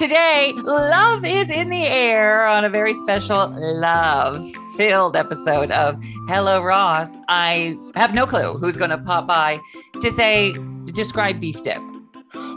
[0.00, 4.42] Today, love is in the air on a very special love
[4.74, 7.10] filled episode of Hello Ross.
[7.28, 9.60] I have no clue who's going to pop by
[10.00, 10.54] to say,
[10.94, 11.89] describe beef dip.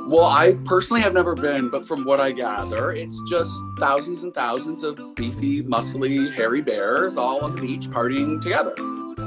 [0.07, 4.33] Well, I personally have never been, but from what I gather, it's just thousands and
[4.33, 8.75] thousands of beefy, muscly, hairy bears all on the beach partying together.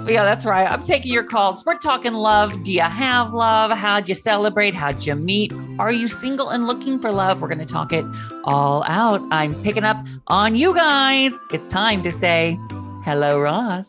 [0.07, 0.71] Yeah, that's right.
[0.71, 1.65] I'm taking your calls.
[1.65, 2.63] We're talking love.
[2.63, 3.71] Do you have love?
[3.73, 4.75] How'd you celebrate?
[4.75, 5.53] How'd you meet?
[5.79, 7.41] Are you single and looking for love?
[7.41, 8.05] We're going to talk it
[8.45, 9.21] all out.
[9.31, 9.97] I'm picking up
[10.29, 11.33] on you guys.
[11.53, 12.59] It's time to say
[13.05, 13.89] hello, Ross.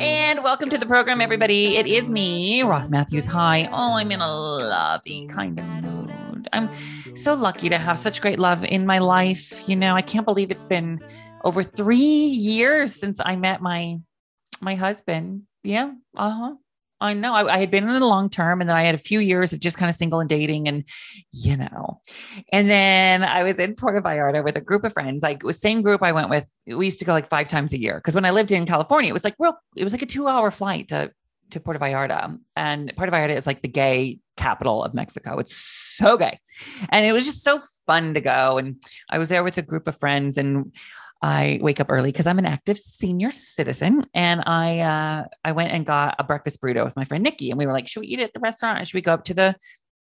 [0.00, 1.76] And welcome to the program, everybody.
[1.76, 3.24] It is me, Ross Mathews.
[3.26, 3.68] Hi.
[3.70, 6.48] Oh, I'm in a lovey kind of mood.
[6.52, 6.68] I'm
[7.14, 9.68] so lucky to have such great love in my life.
[9.68, 11.00] You know, I can't believe it's been
[11.44, 14.00] over three years since I met my
[14.60, 15.42] my husband.
[15.62, 15.92] Yeah.
[16.16, 16.54] Uh huh.
[17.00, 18.98] I know I, I, had been in a long term and then I had a
[18.98, 20.84] few years of just kind of single and dating and,
[21.32, 22.00] you know,
[22.52, 25.22] and then I was in Puerto Vallarta with a group of friends.
[25.22, 26.50] Like was same group I went with.
[26.66, 28.00] We used to go like five times a year.
[28.00, 30.28] Cause when I lived in California, it was like real, it was like a two
[30.28, 31.10] hour flight to,
[31.50, 35.38] to Puerto Vallarta and Puerto Vallarta is like the gay capital of Mexico.
[35.38, 36.38] It's so gay.
[36.90, 38.58] And it was just so fun to go.
[38.58, 38.76] And
[39.08, 40.72] I was there with a group of friends and
[41.22, 45.72] I wake up early because I'm an active senior citizen, and I uh, I went
[45.72, 48.06] and got a breakfast burrito with my friend Nikki, and we were like, "Should we
[48.06, 48.80] eat at the restaurant?
[48.80, 49.54] Or should we go up to the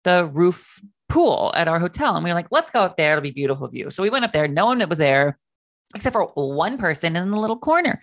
[0.04, 3.22] the roof pool at our hotel?" And we were like, "Let's go up there; it'll
[3.22, 4.46] be beautiful view." So we went up there.
[4.46, 5.38] No one was there
[5.94, 8.00] except for one person in the little corner,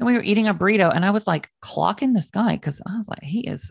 [0.00, 2.96] and we were eating a burrito, and I was like clocking this guy because I
[2.96, 3.70] was like, "He is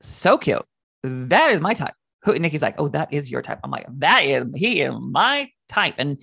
[0.00, 0.64] so cute.
[1.02, 4.24] That is my type." Who Nikki's like, "Oh, that is your type." I'm like, "That
[4.24, 6.22] is he is my type," and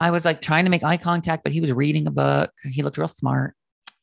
[0.00, 2.52] I was like trying to make eye contact, but he was reading a book.
[2.64, 3.54] He looked real smart.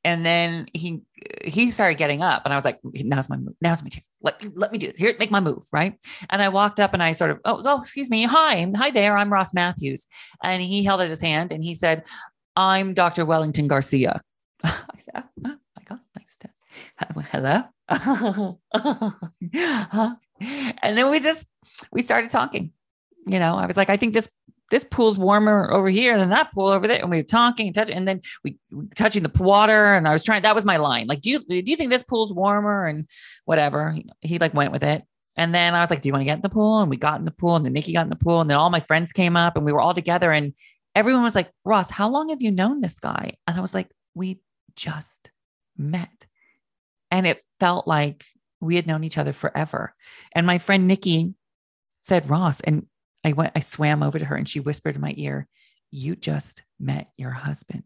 [0.04, 1.02] And then he
[1.44, 3.56] he started getting up, and I was like, "Now's my move.
[3.60, 4.06] Now's my chance.
[4.22, 5.00] Let let me do it.
[5.00, 5.96] Here, make my move, right?"
[6.30, 8.22] And I walked up, and I sort of, "Oh, oh, excuse me.
[8.22, 9.18] Hi, hi there.
[9.18, 10.06] I'm Ross Mathews."
[10.44, 12.06] And he held out his hand, and he said,
[12.56, 13.26] "I'm Dr.
[13.26, 14.22] Wellington Garcia."
[14.64, 16.50] I said, "Oh my God, thanks, to
[17.32, 17.64] hello."
[20.84, 21.48] and then we just
[21.92, 22.72] we started talking.
[23.26, 24.30] You know, I was like, "I think this
[24.72, 27.02] this pool's warmer over here than that pool over there.
[27.02, 28.58] And we were talking and touching, and then we
[28.96, 29.94] touching the water.
[29.94, 31.08] And I was trying, that was my line.
[31.08, 32.86] Like, do you, do you think this pool's warmer?
[32.86, 33.08] And
[33.46, 33.92] whatever.
[33.92, 35.04] He, he like went with it.
[35.38, 36.80] And then I was like, do you want to get in the pool?
[36.80, 38.42] And we got in the pool and then Nikki got in the pool.
[38.42, 40.32] And then all my friends came up and we were all together.
[40.32, 40.54] And
[40.96, 43.34] everyone was like, Ross, how long have you known this guy?
[43.46, 44.40] And I was like, we
[44.76, 45.30] just
[45.78, 46.26] met.
[47.12, 48.26] And it felt like
[48.62, 49.94] we had known each other forever.
[50.32, 51.34] And my friend Nikki
[52.04, 52.86] said, Ross, and
[53.26, 55.48] I went, I swam over to her and she whispered in my ear,
[55.90, 57.84] You just met your husband.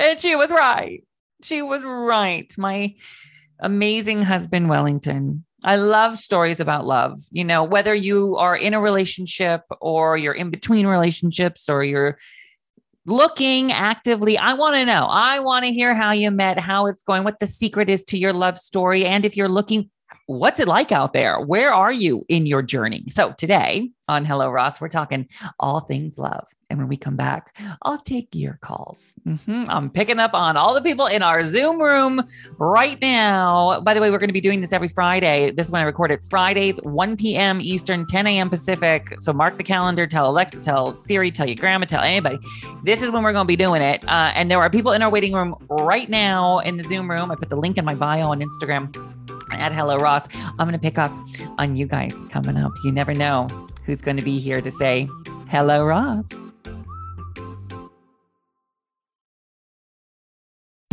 [0.00, 1.04] And she was right.
[1.44, 2.52] She was right.
[2.58, 2.96] My
[3.60, 5.44] amazing husband, Wellington.
[5.64, 7.18] I love stories about love.
[7.30, 12.18] You know, whether you are in a relationship or you're in between relationships or you're
[13.06, 14.36] looking actively.
[14.36, 15.06] I want to know.
[15.08, 18.18] I want to hear how you met, how it's going, what the secret is to
[18.18, 19.06] your love story.
[19.06, 19.88] And if you're looking
[20.26, 21.40] what's it like out there?
[21.40, 23.04] Where are you in your journey?
[23.08, 26.46] So today on Hello Ross, we're talking all things love.
[26.70, 29.14] And when we come back, I'll take your calls.
[29.26, 29.64] Mm-hmm.
[29.68, 32.22] I'm picking up on all the people in our Zoom room
[32.58, 33.80] right now.
[33.80, 35.50] By the way, we're going to be doing this every Friday.
[35.50, 37.60] This is when I record it Fridays, 1 p.m.
[37.62, 38.50] Eastern, 10 a.m.
[38.50, 39.14] Pacific.
[39.18, 42.38] So mark the calendar, tell Alexa, tell Siri, tell your grandma, tell anybody.
[42.84, 44.06] This is when we're going to be doing it.
[44.06, 47.30] Uh, and there are people in our waiting room right now in the Zoom room.
[47.30, 48.94] I put the link in my bio on Instagram
[49.52, 50.28] at Hello Ross.
[50.34, 51.12] I'm going to pick up
[51.58, 52.72] on you guys coming up.
[52.84, 53.48] You never know
[53.84, 55.08] who's going to be here to say,
[55.48, 56.26] Hello Ross.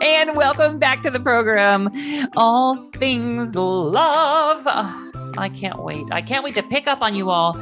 [0.00, 1.90] And welcome back to the program,
[2.36, 4.62] All Things Love.
[4.66, 6.06] Oh, I can't wait.
[6.12, 7.58] I can't wait to pick up on you all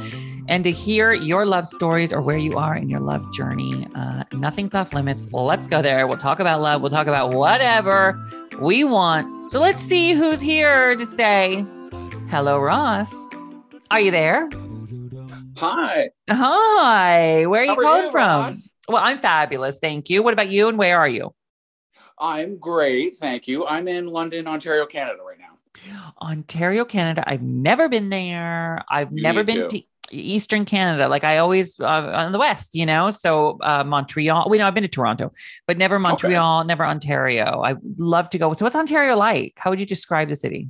[0.49, 3.87] and to hear your love stories or where you are in your love journey.
[3.95, 5.27] Uh, nothing's off limits.
[5.31, 6.07] Well, let's go there.
[6.07, 6.83] We'll talk about love.
[6.83, 8.23] We'll talk about whatever
[8.61, 9.51] we want.
[9.51, 11.65] So let's see who's here to say
[12.29, 13.13] hello, Ross.
[13.91, 14.49] Are you there?
[15.57, 16.11] Hi.
[16.29, 17.47] Hi.
[17.47, 18.43] Where are you How are calling you, from?
[18.43, 18.73] Ross?
[18.89, 19.79] Well, I'm fabulous.
[19.79, 20.23] Thank you.
[20.23, 20.69] What about you?
[20.69, 21.35] And where are you?
[22.19, 23.17] I'm great.
[23.17, 23.67] Thank you.
[23.67, 25.59] I'm in London, Ontario, Canada right now.
[26.21, 27.23] Ontario, Canada.
[27.27, 28.83] I've never been there.
[28.89, 29.81] I've You never been to.
[29.81, 31.09] to Eastern Canada.
[31.09, 33.11] Like I always uh, on the West, you know.
[33.11, 34.49] So uh, Montreal.
[34.49, 35.31] We know I've been to Toronto,
[35.67, 37.63] but never Montreal, never Ontario.
[37.65, 38.53] I love to go.
[38.55, 39.55] So what's Ontario like?
[39.57, 40.69] How would you describe the city?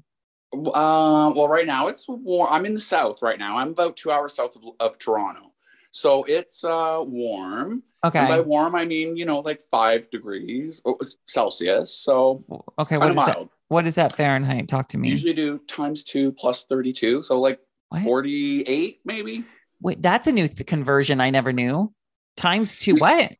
[0.52, 2.48] Uh, well, right now it's warm.
[2.50, 3.58] I'm in the south right now.
[3.58, 5.52] I'm about two hours south of, of Toronto.
[5.96, 7.82] So it's uh, warm.
[8.04, 8.18] Okay.
[8.18, 11.96] And by warm, I mean, you know, like five degrees oh, Celsius.
[11.98, 12.44] So
[12.78, 12.98] okay.
[12.98, 13.48] kind What of is that?
[13.68, 14.68] What is that Fahrenheit?
[14.68, 15.08] Talk to me.
[15.08, 17.22] Usually do times two plus 32.
[17.22, 18.02] So like What?
[18.02, 19.44] 48 maybe.
[19.80, 21.92] Wait, that's a new th- conversion I never knew.
[22.36, 22.96] Times two.
[22.96, 23.32] What?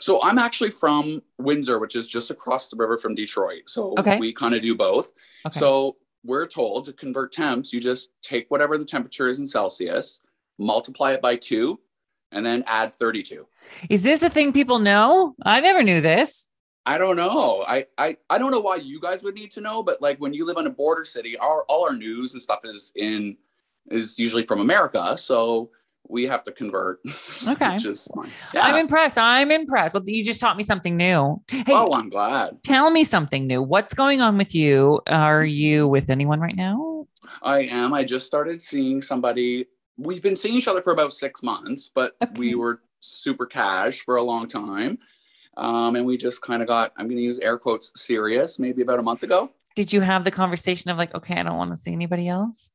[0.00, 3.62] So I'm actually from Windsor, which is just across the river from Detroit.
[3.68, 4.18] So Okay.
[4.18, 5.12] we kind of do both.
[5.46, 5.60] Okay.
[5.60, 10.18] So we're told to convert temps, you just take whatever the temperature is in Celsius,
[10.58, 11.78] multiply it by two,
[12.32, 13.46] and then add 32.
[13.88, 15.34] is this a thing people know?
[15.44, 16.48] I never knew this.
[16.84, 17.64] I don't know.
[17.66, 20.32] I, I I don't know why you guys would need to know, but like when
[20.34, 23.36] you live in a border city, our all our news and stuff is in
[23.88, 25.16] is usually from America.
[25.16, 25.70] So
[26.08, 27.00] we have to convert.
[27.48, 27.74] Okay.
[27.74, 28.30] which is fine.
[28.54, 29.18] I'm impressed.
[29.18, 29.94] I'm impressed.
[29.94, 31.42] Well, you just taught me something new.
[31.48, 32.62] Hey, oh, I'm glad.
[32.62, 33.60] tell me something new.
[33.62, 35.00] What's going on with you?
[35.08, 37.06] Are you with anyone right now?
[37.42, 37.92] I am.
[37.94, 39.66] I just started seeing somebody.
[40.02, 42.32] We've been seeing each other for about six months, but Okay.
[42.36, 44.98] we were super cash for a long time.
[45.56, 48.82] Um, and we just kind of got, I'm going to use air quotes, serious maybe
[48.82, 49.50] about a month ago.
[49.76, 52.72] Did you have the conversation of like, okay, I don't want to see anybody else?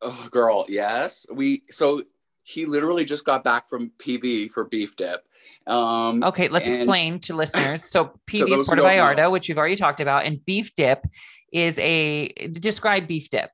[0.00, 1.26] Oh, girl, yes.
[1.32, 2.04] We, so
[2.44, 5.24] he literally just got back from PV for beef dip.
[5.66, 7.84] Um, Okay, let's And- explain to listeners.
[7.84, 9.02] So PV is Puerto don't know.
[9.04, 11.04] Vallarta, which we've already talked about, and beef dip
[11.52, 13.50] is a describe beef dip.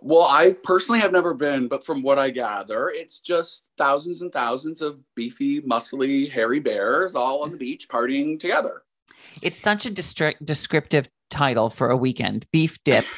[0.00, 4.32] Well, I personally have never been, but from what I gather, it's just thousands and
[4.32, 8.82] thousands of beefy, muscly, hairy bears all on the beach partying together.
[9.40, 12.46] It's such a distri- descriptive title for a weekend.
[12.52, 13.04] Beef dip.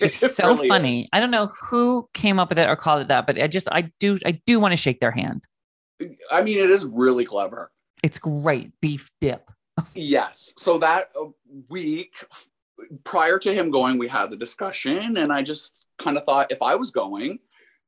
[0.00, 0.68] It's It so really is.
[0.68, 1.08] funny.
[1.12, 3.68] I don't know who came up with it or called it that, but I just
[3.70, 5.44] I do I do want to shake their hand.
[6.30, 7.70] I mean, it is really clever.
[8.02, 8.72] It's great.
[8.80, 9.48] Beef dip.
[9.94, 10.54] Yes.
[10.56, 11.26] So that uh,
[11.68, 12.14] week
[13.04, 16.62] prior to him going, we had the discussion, and I just kind of thought if
[16.62, 17.38] I was going,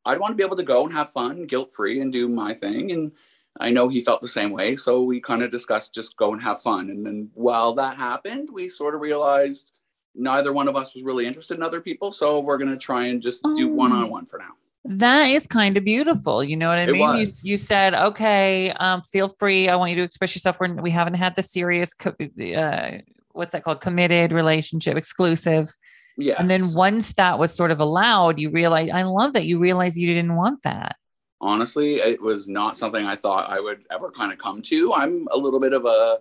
[0.05, 2.53] I'd want to be able to go and have fun, guilt free, and do my
[2.55, 2.93] thing.
[2.93, 3.13] And
[3.61, 4.77] I know he felt the same way.
[4.77, 6.91] So we kind of discussed just go and have fun.
[6.91, 9.73] And then while that happened, we sort of realized
[10.15, 12.13] neither one of us was really interested in other people.
[12.13, 14.53] So we're going to try and just do one on one for now.
[14.87, 16.45] That is kind of beautiful.
[16.45, 17.17] You know what I It mean?
[17.17, 19.69] You, you said, okay, um, feel free.
[19.69, 20.61] I want you to express yourself.
[20.61, 22.99] We're, we haven't had the serious, co- uh,
[23.33, 23.81] what's that called?
[23.81, 25.75] Committed relationship, exclusive.
[26.17, 26.37] Yes.
[26.39, 29.97] And then once that was sort of allowed, you realize, I love that you realized
[29.97, 30.97] you didn't want that.
[31.41, 35.27] honestly it was not something i thought i would ever kind of come to i'm
[35.33, 36.19] a little bit of a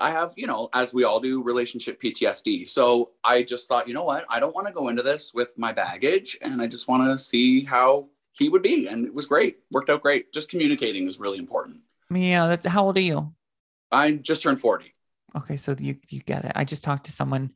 [0.00, 3.94] i have you know as we all do relationship ptsd so i just thought you
[3.94, 6.88] know what i don't want to go into this with my baggage and i just
[6.88, 10.48] want to see how he would be and it was great worked out great just
[10.48, 11.76] communicating is really important
[12.10, 12.48] Yeah.
[12.48, 13.32] That's how old are you?
[13.92, 14.90] i just turned 40
[15.36, 15.56] Okay.
[15.56, 16.52] So you, you get it.
[16.54, 17.50] I just talked to someone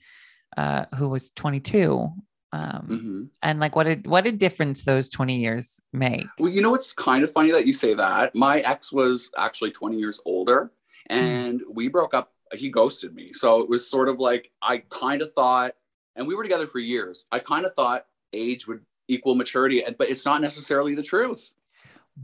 [0.58, 2.12] uh, who was 22.
[2.52, 6.26] Um, hmm and like what a what a difference those 20 years make.
[6.38, 9.70] well you know it's kind of funny that you say that my ex was actually
[9.70, 10.72] 20 years older
[11.10, 15.20] and we broke up he ghosted me so it was sort of like i kind
[15.20, 15.74] of thought
[16.16, 20.08] and we were together for years i kind of thought age would equal maturity but
[20.08, 21.52] it's not necessarily the truth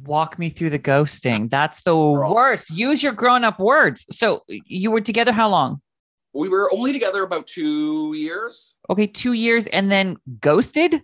[0.03, 1.49] Walk me through the ghosting.
[1.49, 2.35] That's the Girl.
[2.35, 2.71] worst.
[2.71, 4.05] Use your grown-up words.
[4.11, 5.81] So you were together how long?
[6.35, 8.75] We were only together about two years.
[8.91, 11.03] Okay, 2 years and then ghosted?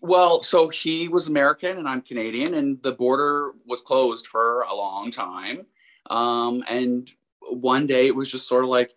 [0.00, 4.74] well so he was american and i'm canadian and the border was closed for a
[4.74, 5.66] long time.
[6.08, 7.10] Um, and
[7.50, 8.94] one day it was just sort of like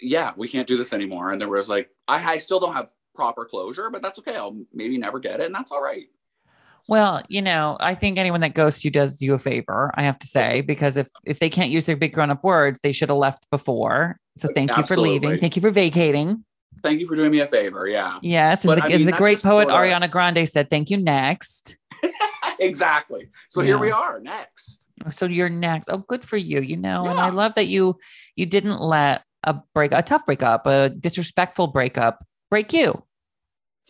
[0.00, 1.32] yeah we can't do this anymore.
[1.32, 4.36] And there was like i, I still don't have proper closure but that's okay.
[4.36, 6.06] I'll maybe never get it and that's all right
[6.88, 10.18] Well, you know, I think anyone that ghosts you does you a favor, I have
[10.18, 13.18] to say, because if if they can't use their big grown-up words, they should have
[13.18, 14.18] left before.
[14.36, 15.38] So thank you for leaving.
[15.38, 16.44] Thank you for vacating.
[16.82, 19.06] thank you for doing me a favor yeah Yes, as But the, I as mean,
[19.06, 21.76] the great poet Ariana Grande said, thank you next.
[22.58, 23.66] exactly so Yeah.
[23.68, 25.88] here we are next oh, So you're next.
[25.90, 26.60] Oh, good for you.
[26.60, 27.98] You know, and I love that you
[28.36, 33.02] you didn't let a break, a tough breakup, a disrespectful breakup break you?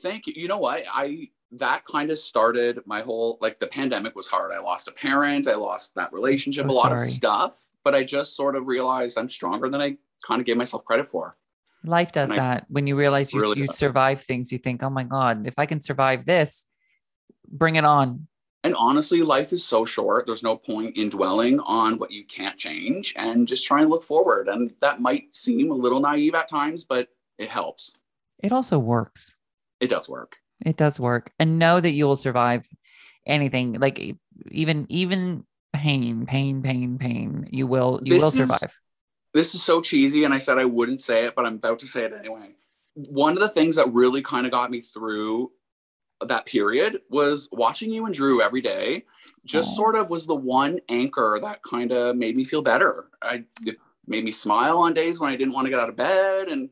[0.00, 0.34] Thank you.
[0.36, 0.84] You know what?
[0.92, 4.52] I that kind of started my whole like the pandemic was hard.
[4.52, 7.02] I lost a parent, I lost that relationship, I'm a lot sorry.
[7.02, 10.56] of stuff, but I just sort of realized I'm stronger than I kind of gave
[10.56, 11.36] myself credit for.
[11.84, 12.66] Life does And I- that.
[12.68, 15.66] When you realize you, Really you survive things, you think, oh my God, if I
[15.66, 16.66] can survive this,
[17.48, 18.28] bring it on.
[18.64, 20.24] And honestly, life is so short.
[20.24, 24.04] There's no point in dwelling on what you can't change and just try and look
[24.04, 24.46] forward.
[24.46, 27.96] And that might seem a little naive at times, but it helps.
[28.38, 29.34] It also works.
[29.80, 30.36] It does work.
[30.64, 31.32] It does work.
[31.38, 32.68] And know that you will survive
[33.26, 34.16] anything, like
[34.50, 37.48] even even pain, pain, pain, pain.
[37.50, 38.78] You will you This will is- survive.
[39.34, 41.86] this is so cheesy and i said i wouldn't say it but i'm about to
[41.86, 42.50] say it anyway
[42.94, 45.50] one of the things that really kind of got me through
[46.20, 49.04] that period was watching you and drew every day
[49.46, 53.42] just sort of was the one anchor that kind of made me feel better i
[53.64, 56.48] it made me smile on days when i didn't want to get out of bed
[56.48, 56.68] and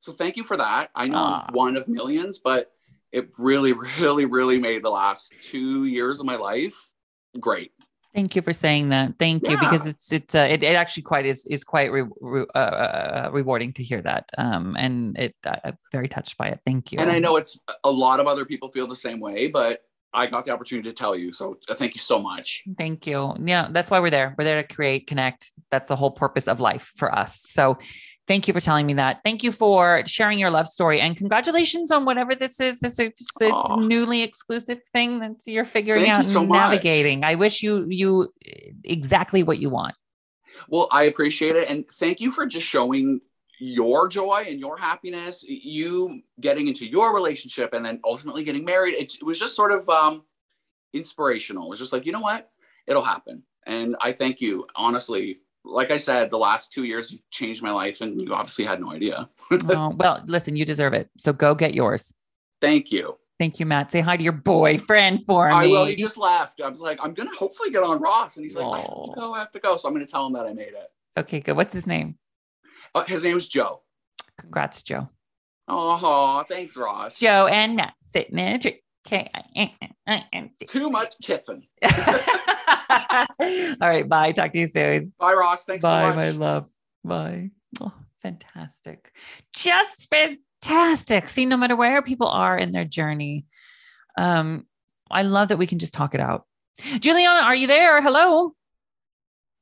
[0.00, 1.26] so thank you for that i know Aw.
[1.26, 1.50] i'm ah.
[1.52, 2.72] one of millions but
[3.12, 6.90] it really really really made the last two years of my life
[7.38, 7.72] great
[8.14, 9.14] Thank you for saying that.
[9.20, 12.44] Thank you because it's it's uh, it, it actually quite is is quite re, re,
[12.56, 14.28] uh, uh, rewarding to hear that.
[14.36, 16.60] Um, and it uh, I'm very touched by it.
[16.66, 16.98] Thank you.
[16.98, 20.26] And I know it's a lot of other people feel the same way, but I
[20.26, 21.32] got the opportunity to tell you.
[21.32, 22.64] So uh, thank you so much.
[22.76, 23.36] Thank you.
[23.44, 24.34] Yeah, that's why we're there.
[24.36, 25.52] We're there to create, connect.
[25.70, 27.40] That's the whole purpose of life for us.
[27.42, 27.78] So
[28.30, 29.22] thank you for telling me that.
[29.24, 32.78] Thank you for sharing your love story and congratulations on whatever this is.
[32.78, 33.10] This is
[33.40, 36.70] it's newly exclusive thing that you're figuring Thank out you so and much.
[36.70, 37.24] navigating.
[37.24, 38.32] I wish you you
[38.84, 39.96] exactly what you want.
[40.68, 41.68] Well, I appreciate it.
[41.68, 43.20] And thank you for just showing
[43.58, 48.94] your joy and your happiness, you getting into your relationship and then ultimately getting married.
[48.94, 50.22] It, it was just sort of um,
[50.92, 51.66] inspirational.
[51.66, 52.48] It was just like, you know what?
[52.86, 53.42] It'll happen.
[53.66, 55.38] And I thank you, honestly.
[55.64, 58.80] Like I said, the last two years you've changed my life, and you obviously had
[58.80, 59.28] no idea.
[59.50, 61.08] oh, well, listen, you deserve it.
[61.18, 62.14] So go get yours.
[62.60, 63.16] Thank you.
[63.38, 63.90] Thank you, Matt.
[63.90, 65.54] Say hi to your boyfriend for me.
[65.54, 65.86] I will.
[65.86, 66.60] He just left.
[66.60, 69.12] I was like, I'm gonna hopefully get on Ross, and he's like, I have to
[69.16, 69.34] go.
[69.34, 69.76] I have to go.
[69.76, 70.90] So I'm gonna tell him that I made it.
[71.18, 71.56] okay, good.
[71.56, 72.16] What's his name?
[72.94, 73.82] Uh, his name is Joe.
[74.38, 75.08] Congrats, Joe.
[75.68, 77.18] Oh, thanks, Ross.
[77.18, 78.82] Joe and Matt sitting in a tree.
[79.06, 79.30] Okay.
[80.66, 81.66] Too much kissing.
[83.12, 83.26] All
[83.80, 84.08] right.
[84.08, 84.32] Bye.
[84.32, 85.12] Talk to you soon.
[85.18, 85.64] Bye, Ross.
[85.64, 86.16] Thanks Bye, so much.
[86.16, 86.66] my love.
[87.04, 87.50] Bye.
[87.80, 89.12] Oh, fantastic.
[89.54, 91.28] Just fantastic.
[91.28, 93.46] See, no matter where people are in their journey,
[94.16, 94.66] um,
[95.10, 96.46] I love that we can just talk it out.
[97.00, 98.00] Juliana, are you there?
[98.00, 98.54] Hello.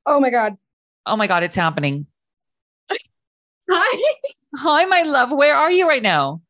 [0.07, 0.57] Oh my God.
[1.07, 2.07] Oh my God, it's happening.
[3.71, 4.15] Hi.
[4.57, 5.31] Hi, my love.
[5.31, 6.43] Where are you right now?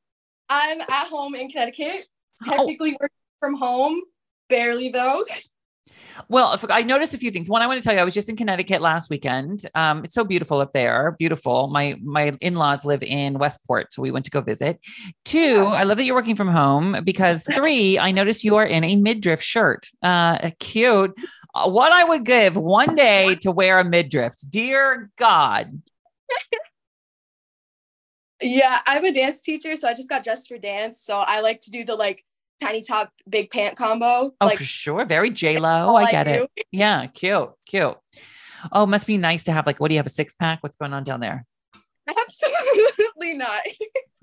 [0.48, 2.06] I'm at home in Connecticut.
[2.46, 2.50] Oh.
[2.50, 3.08] Technically working
[3.40, 4.00] from home.
[4.48, 5.24] Barely though.
[6.28, 7.48] Well, I noticed a few things.
[7.48, 9.66] One, I want to tell you, I was just in Connecticut last weekend.
[9.74, 11.16] Um, it's so beautiful up there.
[11.18, 11.68] Beautiful.
[11.68, 14.80] My my in laws live in Westport, so we went to go visit.
[15.24, 18.84] Two, I love that you're working from home because three, I noticed you are in
[18.84, 19.90] a midriff shirt.
[20.02, 21.14] Uh, cute.
[21.54, 25.82] Uh, what I would give one day to wear a midriff, dear God.
[28.40, 31.00] Yeah, I'm a dance teacher, so I just got dressed for dance.
[31.00, 32.24] So I like to do the like
[32.60, 34.32] tiny top, big pant combo.
[34.40, 35.04] Oh, like for sure.
[35.04, 35.94] Very J Lo.
[35.94, 36.50] I get it.
[36.72, 37.96] Yeah, cute, cute.
[38.72, 39.80] Oh, must be nice to have like.
[39.80, 40.06] What do you have?
[40.06, 40.62] A six pack?
[40.62, 41.46] What's going on down there?
[42.08, 43.60] Absolutely not.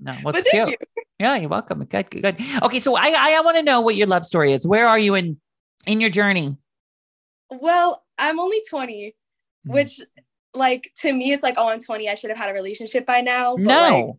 [0.00, 0.68] No, what's cute?
[0.70, 0.76] you.
[1.18, 1.78] Yeah, you're welcome.
[1.84, 2.36] Good, good, good.
[2.62, 4.66] Okay, so I I, want to know what your love story is.
[4.66, 5.38] Where are you in
[5.86, 6.56] in your journey?
[7.50, 9.14] Well, I'm only 20,
[9.64, 9.72] Hmm.
[9.72, 10.00] which
[10.54, 12.08] like to me it's like, oh, I'm 20.
[12.08, 13.56] I should have had a relationship by now.
[13.56, 14.16] But, No, like,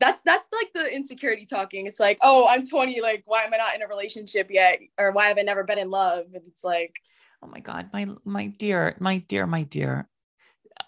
[0.00, 1.86] that's that's like the insecurity talking.
[1.86, 3.00] It's like, oh, I'm 20.
[3.00, 4.80] Like, why am I not in a relationship yet?
[4.98, 6.26] Or why have I never been in love?
[6.34, 6.96] And it's like,
[7.42, 10.08] oh my god, my my dear, my dear, my dear.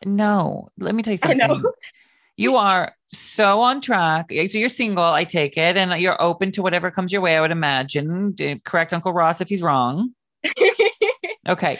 [0.04, 1.62] No, let me tell you something.
[2.36, 4.26] You are so on track.
[4.30, 7.36] So you're single, I take it, and you're open to whatever comes your way.
[7.36, 8.36] I would imagine.
[8.64, 10.10] Correct, Uncle Ross, if he's wrong.
[11.48, 11.78] Okay.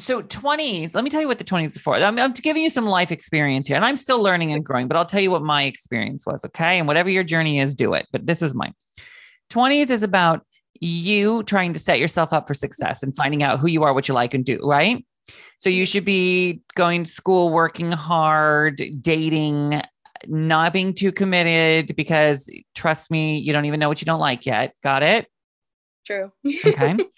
[0.00, 1.96] So 20s, let me tell you what the 20s are for.
[1.96, 4.96] I'm, I'm giving you some life experience here, and I'm still learning and growing, but
[4.96, 6.44] I'll tell you what my experience was.
[6.44, 6.78] Okay.
[6.78, 8.06] And whatever your journey is, do it.
[8.10, 8.74] But this was mine.
[9.50, 10.44] 20s is about
[10.80, 14.08] you trying to set yourself up for success and finding out who you are, what
[14.08, 15.04] you like and do, right?
[15.58, 19.82] So you should be going to school, working hard, dating,
[20.26, 24.46] not being too committed because trust me, you don't even know what you don't like
[24.46, 24.74] yet.
[24.82, 25.26] Got it?
[26.06, 26.32] True.
[26.64, 26.96] Okay.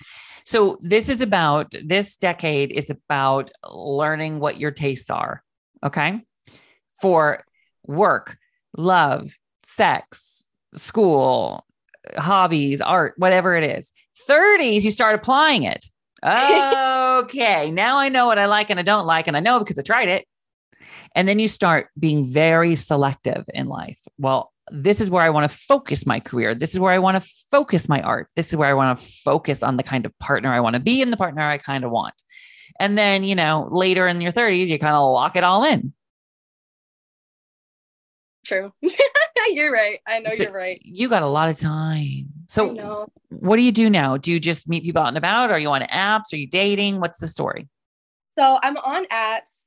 [0.45, 5.43] so this is about this decade is about learning what your tastes are.
[5.85, 6.21] Okay.
[7.01, 7.45] For
[7.87, 8.37] work,
[8.77, 11.67] love, sex, school,
[12.17, 13.93] hobbies, art, whatever it is.
[14.29, 15.85] 30s, you start applying it.
[17.13, 17.71] Okay.
[17.71, 19.29] now I know what I like and I don't like.
[19.29, 20.27] And I know because I tried it.
[21.15, 24.01] And then you start being very selective in life.
[24.19, 26.55] Well, this is where I want to focus my career.
[26.55, 28.29] This is where I want to focus my art.
[28.37, 30.81] This is where I want to focus on the kind of partner I want to
[30.81, 32.15] be and the partner I kind of want.
[32.81, 35.93] And then, you know, later in your 30s, you kind of lock it all in.
[38.45, 38.73] True.
[39.51, 40.01] you're right.
[40.07, 40.81] I know So you're right.
[40.83, 42.27] You got a lot of time.
[42.49, 44.17] So, what do you do now?
[44.17, 45.51] Do you just meet people out and about?
[45.51, 46.33] Are you on apps?
[46.33, 47.01] Are you dating?
[47.01, 47.69] What's the story?
[48.39, 49.62] So I'm on apps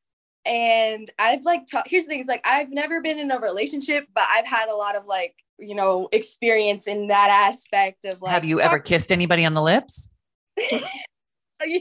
[0.46, 4.08] and I've like ta- here's the thing, it's like I've never been in a relationship,
[4.14, 8.32] but I've had a lot of like, you know, experience in that aspect of like
[8.32, 10.12] Have you ever kissed anybody on the lips?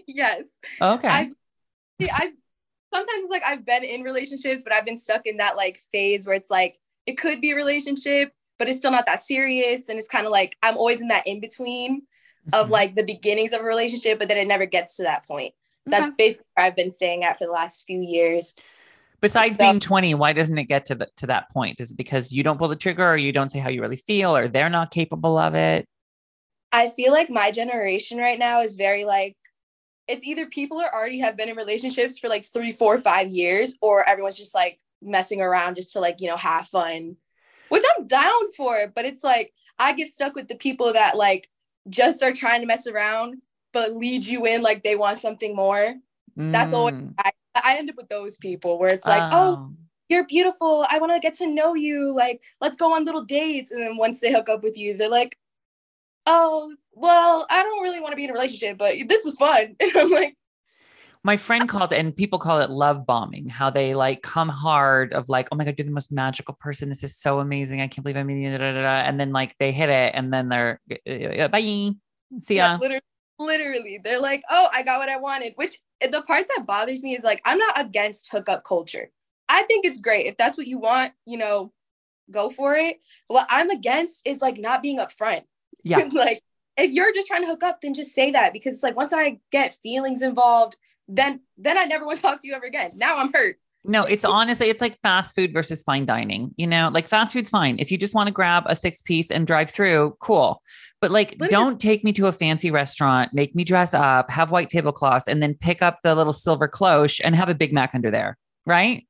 [0.07, 0.59] yes.
[0.81, 1.09] Okay.
[1.09, 1.31] I
[2.01, 2.33] see, I've
[2.93, 6.27] sometimes it's like I've been in relationships, but I've been stuck in that like phase
[6.27, 9.89] where it's like it could be a relationship, but it's still not that serious.
[9.89, 12.03] And it's kind of like I'm always in that in between
[12.53, 12.71] of Mhm.
[12.71, 15.55] like the beginnings of a relationship, but then it never gets to that point.
[15.87, 16.15] That's Okay.
[16.17, 18.55] basically where I've been staying at for the last few years.
[19.21, 21.81] Besides so- being 20, why doesn't it get to the, to that point?
[21.81, 23.97] Is it because you don't pull the trigger or you don't say how you really
[23.97, 25.87] feel or they're not capable of it?
[26.73, 29.37] I feel like my generation right now is very like
[30.09, 33.79] it's either people are already have been in relationships for like three, four, five years,
[33.81, 37.17] or everyone's just like messing around just to like, you know, have fun.
[37.69, 41.49] Which I'm down for, but it's like I get stuck with the people that like
[41.89, 43.37] just are trying to mess around,
[43.75, 45.95] but lead you in like they want something more.
[46.37, 47.15] That's always Mm.
[47.19, 49.71] I, I end up with those people where it's like, oh,
[50.09, 50.87] you're beautiful.
[50.91, 52.15] I want to get to know you.
[52.15, 53.71] Like, let's go on little dates.
[53.71, 55.37] And then once they hook up with you, they're like,
[56.27, 59.77] oh, well, I don't really want to be in a relationship, but this was fun.
[59.81, 60.37] And I'm like,
[61.27, 65.15] my friend calls it, and people call it love bombing, how they like come hard
[65.15, 66.91] of like, oh my God, you're the most magical person.
[66.91, 67.81] This is so amazing.
[67.81, 68.51] I can't believe I'm meeting you.
[68.51, 71.61] And then like they hit it and then they're uh, bye.
[71.61, 72.79] See yeah, ya.
[72.79, 73.01] literally,
[73.39, 75.53] literally, they're like, oh, I got what I wanted.
[75.57, 79.11] Which eh, the part that bothers me is like, I'm not against hookup culture.
[79.49, 80.27] I think it's great.
[80.27, 81.73] If that's what you want, you know,
[82.31, 82.99] go for it.
[83.29, 85.43] What I'm against is like not being upfront.
[85.85, 86.09] Yeah.
[86.13, 86.43] like
[86.77, 89.13] if you're just trying to hook up, then just say that because it's like once
[89.13, 90.77] I get feelings involved,
[91.09, 92.93] then then I never want to talk to you ever again.
[92.95, 93.59] Now I'm hurt.
[93.85, 96.55] No, it's honestly, it's like fast food versus fine dining.
[96.57, 97.77] You know, like fast food's fine.
[97.79, 100.63] If you just want to grab a six piece and drive through, cool.
[101.01, 101.51] But like, Literally.
[101.51, 105.43] don't take me to a fancy restaurant, make me dress up, have white tablecloths, and
[105.43, 108.39] then pick up the little silver cloche and have a Big Mac under there.
[108.65, 109.07] Right?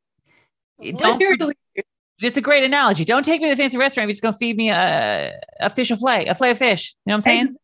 [0.80, 1.54] Don't, Literally.
[2.20, 3.04] it's a great analogy.
[3.04, 4.08] Don't take me to the fancy restaurant.
[4.08, 6.96] You're just going to feed me a, a fish, a fillet, a fillet of fish.
[7.06, 7.42] You know what I'm saying?
[7.42, 7.56] Ex-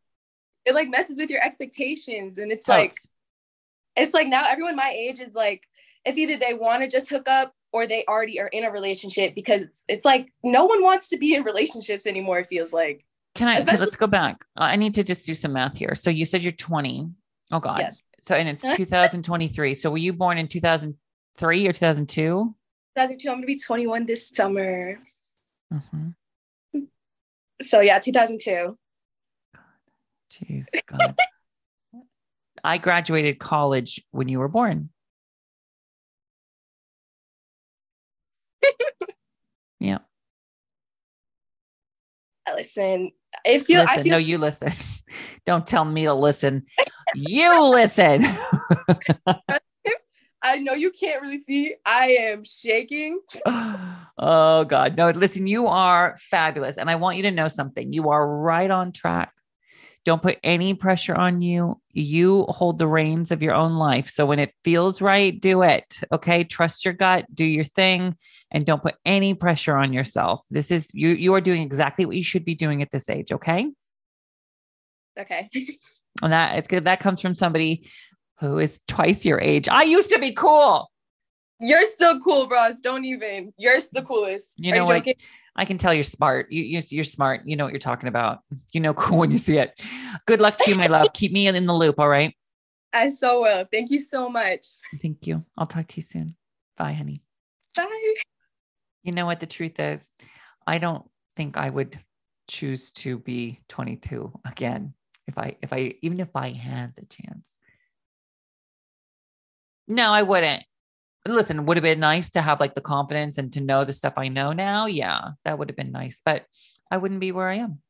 [0.66, 2.94] it like messes with your expectations and it's like
[3.96, 5.62] it's like now everyone my age is like
[6.04, 9.34] it's either they want to just hook up or they already are in a relationship
[9.34, 13.04] because it's, it's like no one wants to be in relationships anymore it feels like
[13.34, 14.44] Can I, especially- let's go baback.
[14.58, 15.94] Uh, I need to just do some math here.
[15.94, 17.10] So you said you're 20.
[17.52, 17.78] Oh God.
[17.80, 19.74] yes So, and it's 2023.
[19.74, 22.54] So were you born in 2003 or 2002?
[22.96, 24.98] 2002 i'm gonna be 21 this summer
[25.72, 26.14] Mhm.
[27.62, 28.76] so yeah 2002
[30.32, 31.14] Jeez, God.
[32.64, 34.90] I graduated college when you were born.
[39.80, 39.98] yeah.
[42.54, 43.10] listen
[43.44, 44.02] it feels i listen.
[44.02, 44.72] feel No, you listen.
[45.46, 46.66] Don't tell me to listen.
[47.14, 48.24] You listen.
[50.42, 53.20] i know you can't really see i am shaking
[54.18, 54.96] oh God.
[54.96, 56.78] No, listen, you are fabulous.
[56.78, 57.92] And I want you to know something.
[57.92, 59.32] You are right on track.
[60.06, 61.78] Don't put any pressure on you.
[61.92, 64.08] You hold the reins of your own life.
[64.08, 66.00] So when it feels right, do it.
[66.10, 66.42] Okay.
[66.44, 68.16] Trust your gut, do your thing,
[68.50, 70.44] and don't put any pressure on yourself.
[70.50, 73.30] This is you, you are doing exactly what you should be doing at this age.
[73.30, 73.68] Okay.
[75.18, 75.48] okay
[76.22, 76.84] And that it's good.
[76.86, 77.86] That comes from somebody
[78.40, 79.68] who is twice your age.
[79.68, 80.90] I used to be cool.
[81.60, 85.04] you're still cool bros don't even you're the coolest You Are know what?
[85.04, 85.14] joking?
[85.56, 86.50] I can tell you're smart.
[86.50, 87.42] You, you you're smart.
[87.44, 88.40] You know what you're talking about.
[88.72, 89.80] You know cool when you see it.
[90.26, 91.12] Good luck to you, my love.
[91.12, 91.98] Keep me in the loop.
[91.98, 92.34] All right.
[92.92, 94.66] i so will thank you so much
[95.00, 95.44] Thank you.
[95.56, 96.36] I'll talk to you soon.
[96.76, 97.22] Bye, honey.
[97.76, 98.14] bye
[99.02, 100.10] You know what the truth is?
[100.66, 101.04] I don't
[101.36, 101.98] think I would
[102.48, 104.94] choose to be 22 again
[105.26, 107.48] if I if I even if I had the chance.
[109.86, 110.62] No, I wouldn't.
[111.26, 114.14] Listen, would have been nice to have like the confidence and to know the stuff
[114.16, 114.86] I know now.
[114.86, 116.44] Yeah, that would have been nice, but
[116.90, 117.80] I wouldn't be where I am.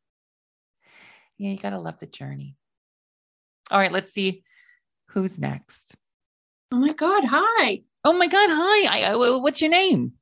[1.39, 2.57] Yeah, you got to love the journey.
[3.71, 4.43] All right, let's see
[5.11, 5.95] who's next.
[6.73, 7.25] Oh my God.
[7.25, 7.83] Hi.
[8.05, 8.51] Oh my God.
[8.51, 9.05] Hi.
[9.07, 10.13] I, I, what's your name?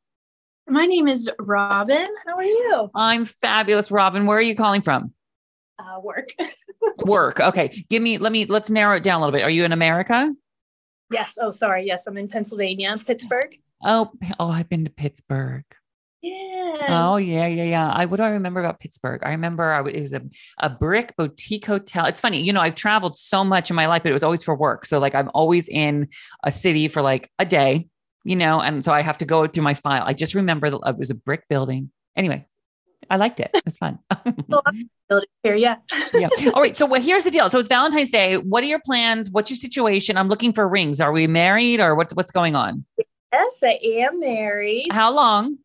[0.69, 2.09] My name is Robin.
[2.27, 2.91] How are you?
[2.95, 4.27] I'm fabulous, Robin.
[4.27, 5.13] Where are you calling from?
[5.79, 6.31] Uh, work.
[7.05, 7.41] Work.
[7.41, 7.85] Okay.
[7.89, 9.43] Give me, let me, let's narrow it down a little bit.
[9.43, 10.33] Are you in America?
[11.11, 11.39] Yes.
[11.41, 11.87] Oh, sorry.
[11.87, 13.57] Yes, I'm in Pennsylvania, Pittsburgh.
[13.85, 15.65] Oh, oh, I've been to Pittsburgh.
[16.21, 16.85] Yes.
[16.89, 17.91] Oh yeah, yeah, yeah.
[17.91, 19.23] I what do I remember about Pittsburgh?
[19.25, 20.23] I remember I, it was a,
[20.59, 22.07] a brick boutique hotel.
[22.07, 24.43] It's funny, you know, I've traveled so much in my life, but it was always
[24.43, 24.85] for work.
[24.85, 26.09] So like I'm always in
[26.43, 27.87] a city for like a day,
[28.25, 30.03] you know, and so I have to go through my file.
[30.05, 31.93] I just remember that it was a brick building.
[32.17, 32.49] Anyway,
[33.11, 33.51] I liked it.
[33.67, 33.99] It's fun.
[35.43, 35.77] Here, yeah.
[36.13, 36.29] yeah.
[36.55, 36.77] All right.
[36.77, 37.49] So well, here's the deal.
[37.51, 38.37] So it's Valentine's Day.
[38.37, 39.31] What are your plans?
[39.31, 40.17] What's your situation?
[40.17, 41.01] I'm looking for rings.
[41.01, 42.85] Are we married or what's what's going on?
[43.33, 44.89] yes, I am married.
[44.93, 45.59] How long?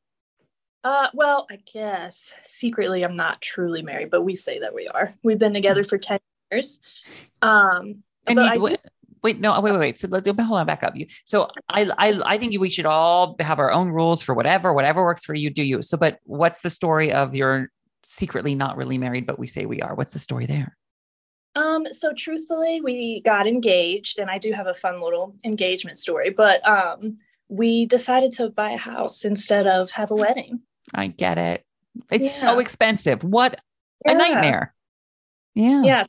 [0.84, 5.14] Uh, well, I guess secretly I'm not truly married, but we say that we are.
[5.24, 6.20] We've been together for 10
[6.52, 6.80] years.
[7.42, 8.76] Um, And you, I do-
[9.24, 10.00] wait, no, wait, wait, wait.
[10.00, 10.96] So let, hold on, back up.
[10.96, 11.08] You.
[11.26, 15.04] So I, I, I think we should all have our own rules for whatever, whatever
[15.04, 15.50] works for you.
[15.50, 15.82] Do you?
[15.82, 17.70] So, but what's the story of your
[18.06, 19.96] secretly not really married, but we say we are?
[19.96, 20.78] What's the story there?
[21.56, 26.32] Um, so truthfully, we got engaged, and I do have a fun little engagement story,
[26.32, 30.62] but um, we decided to buy a house instead of have a wedding.
[30.94, 31.64] I get it.
[32.10, 33.24] It's so expensive.
[33.24, 33.60] What
[34.06, 34.18] a Yeah.
[34.18, 34.74] nightmare.
[35.54, 35.84] Yeah.
[35.84, 36.04] Yeah,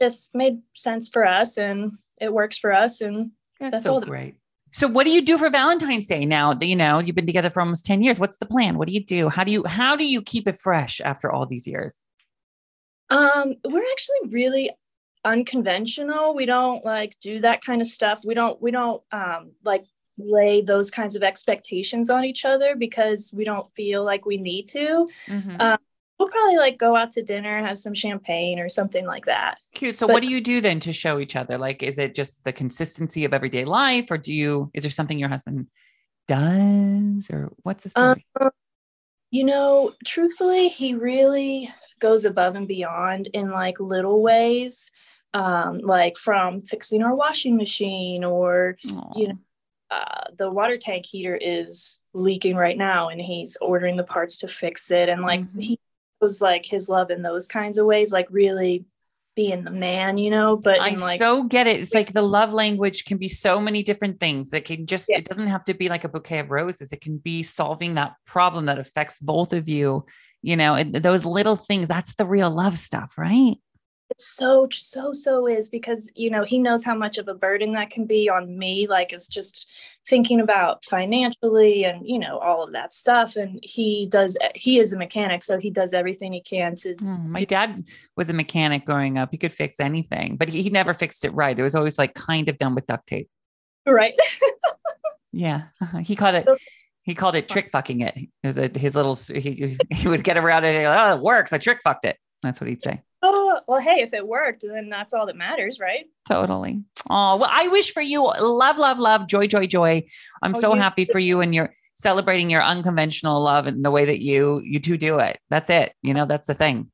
[0.00, 1.90] just made sense for us, and
[2.20, 4.34] it works for us, and That's, That's so all that- great.
[4.72, 7.48] So what do you do for Valentine's Day now that you know you've been together
[7.48, 8.18] for almost 10 years?
[8.18, 8.76] What's the plan?
[8.76, 9.28] What do you do?
[9.30, 12.04] How do you how do you keep it fresh after all these years?
[13.08, 14.70] Um, we're actually really
[15.24, 16.34] unconventional.
[16.34, 18.22] We don't like do that kind of stuff.
[18.24, 19.84] We don't we don't um like
[20.18, 24.66] lay those kinds of expectations on each other because we don't feel like we need
[24.68, 25.08] to.
[25.26, 25.60] Mhm.
[25.60, 25.76] Uh,
[26.18, 29.58] We'll probably like go out to dinner and have some champagne or something like that.
[29.74, 29.96] Cute.
[29.96, 31.58] So but- what do you do then to show each other?
[31.58, 35.18] Like is it just the consistency of everyday life or do you is there something
[35.18, 35.66] your husband
[36.28, 38.50] does or what's the Um, story?
[39.30, 44.90] you know, truthfully, he really goes above and beyond in like little ways.
[45.34, 48.78] Um, like from fixing our washing machine or
[49.14, 49.38] you know,
[49.90, 54.48] uh, the water tank heater is leaking right now and he's ordering the parts to
[54.48, 55.62] fix it and like Mhm.
[55.62, 55.78] he
[56.26, 58.84] was like his love in those kinds of ways like really
[59.36, 61.80] being the man you know but I like so get it.
[61.80, 64.52] It's like the love language can be so many different things.
[64.52, 65.18] It can just, Yeah.
[65.18, 66.92] it doesn't have to be like a bouquet of roses.
[66.92, 70.06] It can be solving that problem that affects both of you.
[70.42, 73.56] You know, and those little things, that's the real love stuff, right?
[74.10, 77.72] It so so so is because you know he knows how much of a burden
[77.72, 79.70] that can be on me like it's just
[80.08, 84.92] thinking about financially and you know all of that stuff and he does he is
[84.92, 87.84] a mechanic so he does everything he can to Mm, my dad
[88.16, 89.28] was a mechanic growing up.
[89.30, 91.58] He could fix anything, but he, he never fixed it right.
[91.58, 93.28] It was always like kind of done with duct tape.
[93.86, 94.14] right
[95.32, 95.64] Yeah.
[95.80, 95.98] uh-huh.
[96.04, 96.48] He called it,
[97.02, 98.16] he called it trick fucking it.
[98.16, 100.84] It was a, his little, he, he would get around it.
[100.84, 101.52] Oh, it works.
[101.52, 102.16] I trick fucked it.
[102.42, 103.02] That's what he'd say.
[103.66, 106.82] Well hey if it worked then that's all that matters right Totally.
[107.08, 110.04] Oh, well, I wish for you love, love, love, joy, joy, joy.
[110.42, 113.92] I'm Oh, so you happy for you and you're celebrating your unconventional love and the
[113.92, 115.38] way that you you two do it.
[115.48, 115.94] That's it.
[116.02, 116.90] You know, that's the thing.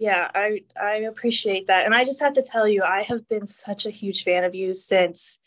[0.00, 1.86] Yeah, I I appreciate that.
[1.86, 4.54] And I just have to tell you, I have been such a huge fan of
[4.54, 5.38] you since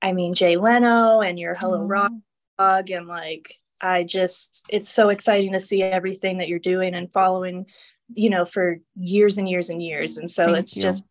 [0.00, 1.88] I mean Jay Leno and your Hello mm-hmm.
[1.88, 2.12] Rock
[2.56, 7.12] blog and like I just it's so exciting to see everything that you're doing and
[7.12, 7.66] following,
[8.14, 10.16] you know, for years and years and years.
[10.16, 10.82] And so Thank it's you.
[10.82, 11.04] just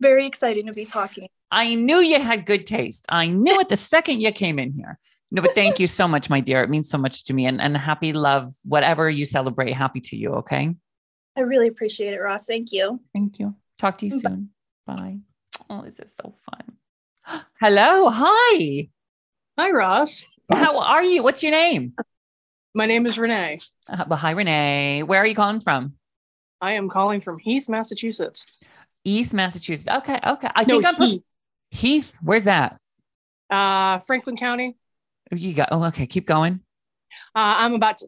[0.00, 1.28] very exciting to be talking.
[1.50, 3.06] I knew you had good taste.
[3.08, 4.98] I knew it the second you came in here.
[5.32, 6.62] No, but thank you so much, my dear.
[6.62, 7.46] It means so much to me.
[7.46, 10.34] And, and happy love, whatever you celebrate, happy to you.
[10.34, 10.74] Okay.
[11.36, 12.46] I really appreciate it, Ross.
[12.46, 13.00] Thank you.
[13.12, 13.54] Thank you.
[13.78, 14.18] Talk to you Bye.
[14.18, 14.50] soon.
[14.86, 15.18] Bye.
[15.68, 17.42] Oh, this is so fun.
[17.60, 18.10] Hello.
[18.10, 18.88] Hi.
[19.56, 20.24] Hi, Ross.
[20.50, 21.22] How are you?
[21.22, 21.94] What's your name?
[22.74, 23.58] My name is Renee.
[23.88, 25.02] Uh, well, hi, Renee.
[25.02, 25.94] Where are you calling from?
[26.60, 28.46] I am calling from Heath, Massachusetts.
[29.04, 29.88] East Massachusetts.
[29.98, 30.18] Okay.
[30.26, 30.48] Okay.
[30.54, 31.22] I No, think I'm Heath.
[31.70, 32.18] Heath.
[32.22, 32.76] Where's that?
[33.48, 34.76] Uh, Franklin County.
[35.32, 35.68] You got.
[35.72, 36.06] Oh, okay.
[36.06, 36.60] Keep going.
[37.34, 38.00] Uh, I'm about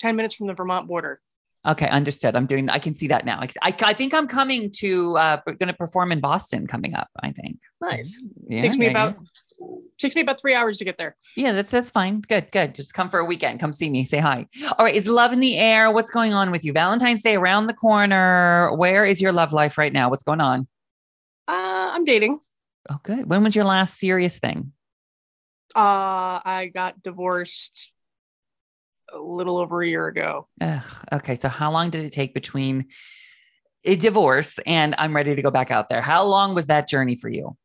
[0.00, 1.20] 10 minutes from the Vermont border.
[1.66, 2.36] Okay, understood.
[2.36, 2.68] I'm doing.
[2.68, 3.40] I can see that now.
[3.40, 5.16] I, I, I think I'm coming to.
[5.16, 7.08] uh Going to perform in Boston coming up.
[7.22, 7.58] I think.
[7.80, 8.20] Nice.
[8.48, 8.62] Yeah.
[8.62, 9.16] Takes me about.
[9.98, 11.16] Takes me about three hours to get there.
[11.36, 12.20] Yeah, that's that's fine.
[12.20, 12.74] Good, good.
[12.74, 13.60] Just come for a weekend.
[13.60, 14.04] Come see me.
[14.04, 14.46] Say hi.
[14.78, 14.94] All right.
[14.94, 15.90] Is love in the air?
[15.90, 16.72] What's going on with you?
[16.72, 18.74] Valentine's Day around the corner.
[18.76, 20.10] Where is your love life right now?
[20.10, 20.66] What's going on?
[21.46, 22.40] Uh, I'm dating.
[22.90, 23.28] Oh, good.
[23.28, 24.72] When was your last serious thing?
[25.74, 27.92] Uh, I got divorced
[29.12, 30.48] a little over a year ago.
[30.60, 31.36] Ugh, okay.
[31.36, 32.86] So how long did it take between
[33.84, 36.00] a divorce and I'm ready to go back out there?
[36.00, 37.56] How long was that journey for you?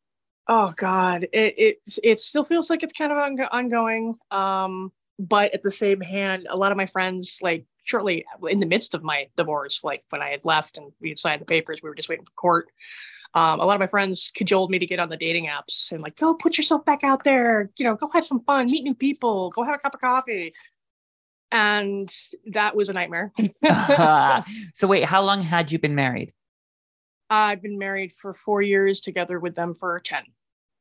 [0.52, 4.16] Oh God, it it it still feels like it's kind of ongo- ongoing.
[4.32, 8.66] Um, but at the same hand, a lot of my friends, like shortly in the
[8.66, 11.78] midst of my divorce, like when I had left and we had signed the papers,
[11.80, 12.66] we were just waiting for court.
[13.32, 16.02] Um, a lot of my friends cajoled me to get on the dating apps and
[16.02, 18.94] like, go put yourself back out there, you know, go have some fun, meet new
[18.94, 20.52] people, go have a cup of coffee.
[21.52, 22.12] And
[22.46, 23.32] that was a nightmare.
[24.74, 26.32] so wait, how long had you been married?
[27.30, 30.24] I've been married for four years, together with them for 10.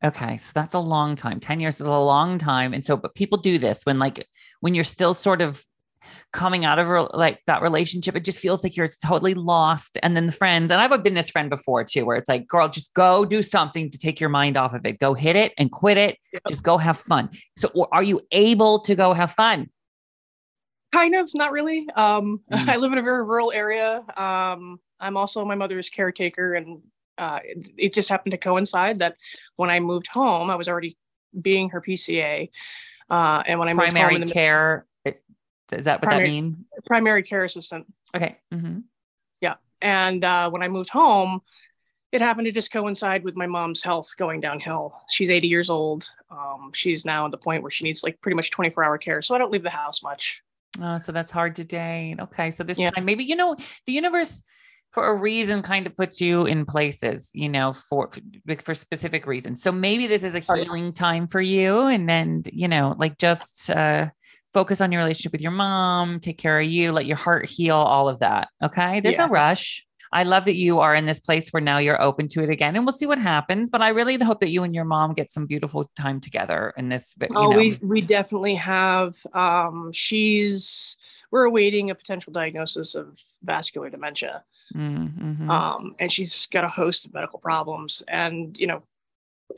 [0.04, 1.40] Okay, so that's a long time.
[1.40, 2.74] 10 years is a long time.
[2.74, 4.26] And so, but people do this when, like,
[4.62, 5.64] when you're still sort of
[6.32, 9.98] coming out of like that relationship, it just feels like you're totally lost.
[10.02, 12.70] And then the friends, and I've been this friend before too, where it's like, girl,
[12.70, 15.00] just go do something to take your mind off of it.
[15.00, 16.18] Go hit it and quit it.
[16.34, 16.44] Yep.
[16.48, 17.30] Just go have fun.
[17.58, 19.70] So, are you able to go have fun?
[20.92, 21.88] Kind of, not really.
[21.96, 22.68] Um, mm.
[22.68, 24.04] I live in a very rural area.
[24.18, 26.82] Um, I'm also my mother's caretaker, and
[27.20, 29.16] uh, it, it, just happened to coincide that
[29.56, 30.98] when I moved home, I was already
[31.40, 32.50] being her PCA.
[33.10, 34.86] Uh, and when I primary moved home, care
[35.72, 36.66] is that what primary, that mean?
[36.86, 37.86] Primary care assistant.
[38.16, 38.38] Okay.
[38.54, 38.80] Mm-hmm.
[39.42, 41.42] Yeah, and uh, when I moved home,
[42.12, 44.96] it happened to just coincide with my mom's health going downhill.
[45.10, 46.10] She's 80 years old.
[46.32, 49.22] Um, she's now at the point where she needs like pretty much 24 hour care.
[49.22, 50.42] So I don't leave the house much.
[50.82, 52.18] Oh, so that's hard to date.
[52.20, 52.50] Okay.
[52.50, 52.90] So this yeah.
[52.90, 53.56] time, maybe, you know,
[53.86, 54.44] the universe
[54.92, 58.10] for a reason kind of puts you in places, you know, for,
[58.64, 59.62] for specific reasons.
[59.62, 61.88] So maybe this is a healing time for you.
[61.88, 64.10] And then, you know, like just, uh,
[64.52, 67.76] focus on your relationship with your mom, take care of you, let your heart heal,
[67.76, 68.48] all of that.
[68.64, 69.00] Okay.
[69.00, 69.28] There's yeah.
[69.28, 69.86] no rush.
[70.12, 72.76] I love that you are in this place where now you're open to it again,
[72.76, 73.70] and we'll see what happens.
[73.70, 76.90] But I really hope that you and your mom get some beautiful time together in
[76.90, 77.14] this.
[77.22, 77.58] You oh, know.
[77.58, 79.14] we we definitely have.
[79.36, 80.98] Um, she's
[81.30, 84.44] we're awaiting a potential diagnosis of vascular dementia,
[84.76, 85.50] mm-hmm.
[85.50, 88.04] um, and she's got a host of medical problems.
[88.08, 88.84] And you know,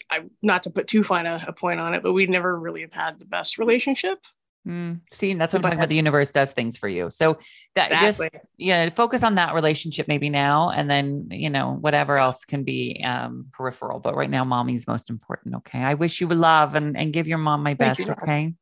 [0.10, 2.82] I not to put too fine a, a point on it, but we never really
[2.82, 4.20] have had the best relationship.
[4.68, 5.90] Mm, see, that's what I'm talking about.
[5.90, 7.10] The universe does things for you.
[7.10, 7.38] So
[7.76, 8.30] that exactly.
[8.32, 12.64] just yeah, focus on that relationship maybe now, and then you know whatever else can
[12.64, 14.00] be um, peripheral.
[14.00, 15.56] But right now, mommy's most important.
[15.56, 18.00] Okay, I wish you would love and and give your mom my best.
[18.00, 18.54] You, okay,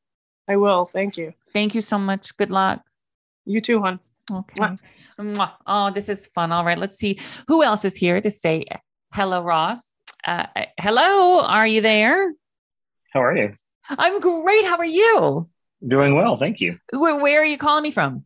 [0.48, 0.86] I will.
[0.86, 1.34] Thank you.
[1.52, 2.36] Thank you so much.
[2.38, 2.82] Good luck.
[3.50, 4.00] You too, hon.
[4.32, 4.62] Okay.
[5.20, 5.52] Mwah.
[5.66, 6.52] Oh, this is fun.
[6.52, 8.64] All right, let's see who else is here to say
[9.12, 9.92] hello, Ross.
[10.24, 10.46] Uh,
[10.80, 12.36] hello, are you there?
[13.12, 13.56] How are you?
[13.90, 14.66] I'm great.
[14.66, 15.50] How are you?
[15.88, 16.78] Doing well, thank you.
[16.94, 18.24] Where, where are you calling me from?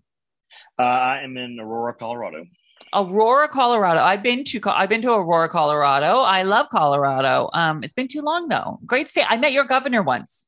[0.78, 2.46] Uh, I am in Aurora, Colorado.
[2.94, 4.02] Aurora, Colorado.
[4.02, 6.20] I've been to I've been to Aurora, Colorado.
[6.20, 7.50] I love Colorado.
[7.54, 8.82] Um, it's been too long though.
[8.86, 9.26] Great state.
[9.30, 10.48] I met your governor once.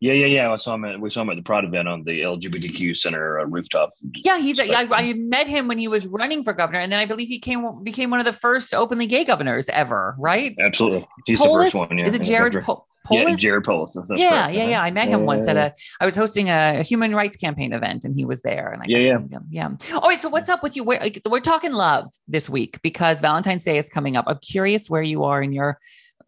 [0.00, 0.52] Yeah, yeah, yeah.
[0.52, 0.84] I saw him.
[0.86, 3.92] At, we saw him at the Pride event on the LGBTQ Center uh, rooftop.
[4.14, 4.58] Yeah, he's.
[4.58, 7.28] A, I, I met him when he was running for governor, and then I believe
[7.28, 10.16] he came became one of the first openly gay governors ever.
[10.18, 10.56] Right?
[10.58, 11.06] Absolutely.
[11.26, 11.72] He's Polis?
[11.72, 11.98] the first one.
[11.98, 12.06] Yeah.
[12.06, 12.54] Is it Jared?
[12.64, 12.84] Polis?
[13.10, 13.96] Yeah, Jared Polis.
[14.10, 14.82] Yeah, yeah, yeah.
[14.82, 15.74] I met him once at a.
[16.00, 18.72] I was hosting a human rights campaign event, and he was there.
[18.72, 19.96] And I yeah, yeah, yeah.
[19.96, 20.20] All right.
[20.20, 20.84] So what's up with you?
[20.84, 24.24] We're, we're talking love this week because Valentine's Day is coming up.
[24.28, 25.78] I'm curious where you are in your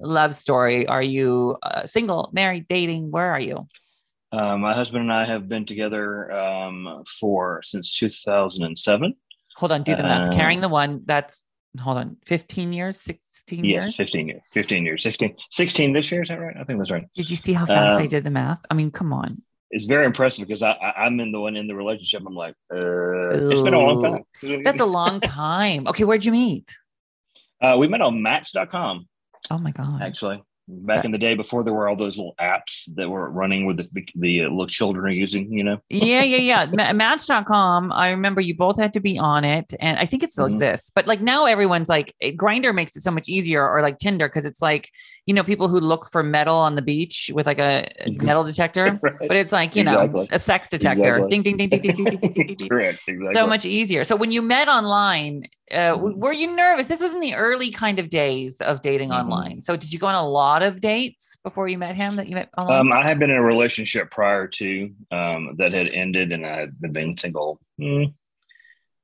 [0.03, 0.87] love story.
[0.87, 3.11] Are you uh, single, married, dating?
[3.11, 3.59] Where are you?
[4.33, 9.15] Uh, my husband and I have been together um, for since 2007.
[9.57, 10.29] Hold on, do the math.
[10.29, 11.43] Uh, Carrying the one that's
[11.81, 13.97] hold on, 15 years, 16 yes, years?
[13.97, 16.23] 15 years, 15 years, 16, 16 this year.
[16.23, 16.57] Is that right?
[16.59, 17.07] I think that's right.
[17.15, 18.61] Did you see how fast um, I did the math?
[18.71, 19.43] I mean, come on.
[19.71, 22.23] It's very impressive because I, I, am in the one in the relationship.
[22.27, 24.63] I'm like, uh, it's been a long time.
[24.65, 25.87] That's a long time.
[25.89, 26.71] Okay, where'd you meet?
[27.61, 29.09] Uh, we met on Match.com.
[29.51, 30.03] Oh my god!
[30.03, 33.31] Actually, back that, in the day before there were all those little apps that were
[33.31, 35.79] running with the, the uh, little children are using, you know.
[35.89, 36.93] yeah, yeah, yeah.
[36.93, 37.93] Match.com.
[37.93, 40.55] I remember you both had to be on it, and I think it still mm-hmm.
[40.55, 40.91] exists.
[40.95, 44.45] But like now, everyone's like Grindr makes it so much easier, or like Tinder, because
[44.45, 44.91] it's like
[45.27, 48.25] you know people who look for metal on the beach with like a mm-hmm.
[48.25, 49.15] metal detector, right.
[49.19, 50.21] but it's like you exactly.
[50.21, 51.17] know a sex detector.
[51.17, 51.31] Exactly.
[51.31, 52.47] Ding ding ding ding ding ding ding ding.
[52.47, 52.69] ding, ding.
[52.69, 53.01] Correct.
[53.07, 53.35] Exactly.
[53.35, 54.05] So much easier.
[54.05, 56.19] So when you met online, uh, mm-hmm.
[56.19, 59.31] were you nervous this was in the early kind of days of dating mm-hmm.
[59.31, 62.29] online so did you go on a lot of dates before you met him that
[62.29, 62.81] you met online?
[62.81, 66.61] Um, I had been in a relationship prior to um, that had ended and I
[66.61, 68.13] had been single mm,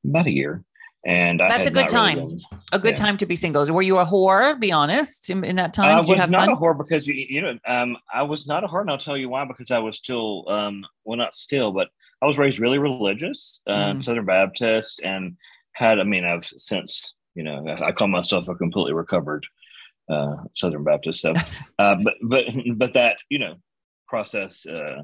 [0.04, 0.64] about a year
[1.06, 3.04] and that's a good time really been, a good yeah.
[3.04, 5.98] time to be single were you a whore be honest in, in that time i
[6.00, 6.50] was not fun?
[6.50, 9.16] a whore because you, you know um, i was not a whore and i'll tell
[9.16, 11.88] you why because i was still um, well not still but
[12.20, 14.04] i was raised really religious um, mm.
[14.04, 15.36] southern baptist and
[15.78, 19.46] had i mean i've since you know i call myself a completely recovered
[20.10, 21.32] uh, southern baptist so
[21.78, 22.44] uh, but but
[22.76, 23.54] but that you know
[24.08, 25.02] process uh,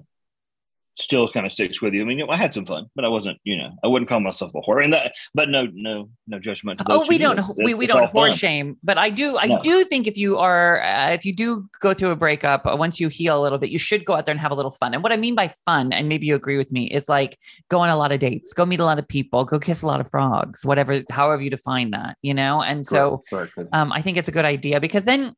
[0.96, 2.02] still kind of sticks with you.
[2.02, 4.08] I mean, you know, I had some fun, but I wasn't, you know, I wouldn't
[4.08, 4.82] call myself a whore.
[4.82, 6.78] And that, but no, no, no judgment.
[6.80, 7.54] To oh, we don't, do.
[7.56, 9.60] we, we don't whore shame, but I do, I no.
[9.62, 13.00] do think if you are, uh, if you do go through a breakup, uh, once
[13.00, 14.94] you heal a little bit, you should go out there and have a little fun.
[14.94, 17.80] And what I mean by fun, and maybe you agree with me, is like go
[17.80, 20.00] on a lot of dates, go meet a lot of people, go kiss a lot
[20.00, 22.62] of frogs, whatever, however you define that, you know?
[22.62, 23.24] And so
[23.72, 25.34] um, I think it's a good idea because then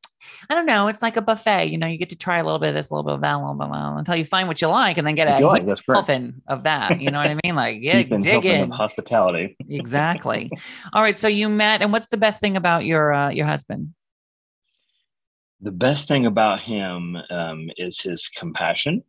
[0.48, 0.88] I don't know.
[0.88, 1.66] It's like a buffet.
[1.66, 3.20] You know, you get to try a little bit of this, a little bit of
[3.20, 5.28] that, a little bit of that, until you find what you like, and then get
[5.28, 5.54] Enjoy.
[5.54, 7.00] a dolphin of that.
[7.00, 7.54] You know what I mean?
[7.54, 9.56] Like, yeah, dig in hospitality.
[9.68, 10.50] exactly.
[10.92, 11.18] All right.
[11.18, 13.94] So you met, and what's the best thing about your uh, your husband?
[15.60, 19.02] The best thing about him um, is his compassion,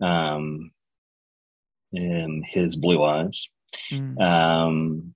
[0.00, 0.70] um,
[1.92, 3.48] and his blue eyes,
[3.92, 4.20] mm.
[4.20, 5.14] um,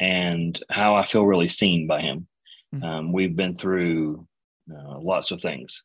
[0.00, 2.26] and how I feel really seen by him.
[2.76, 2.84] Mm-hmm.
[2.84, 4.26] Um, we've been through
[4.70, 5.82] uh, lots of things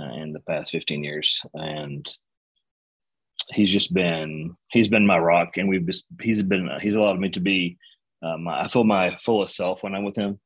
[0.00, 2.08] uh, in the past 15 years, and
[3.50, 7.30] he's just been he's been my rock, and we've just he's been he's allowed me
[7.30, 7.78] to be.
[8.22, 10.40] Um, I feel my fullest self when I'm with him,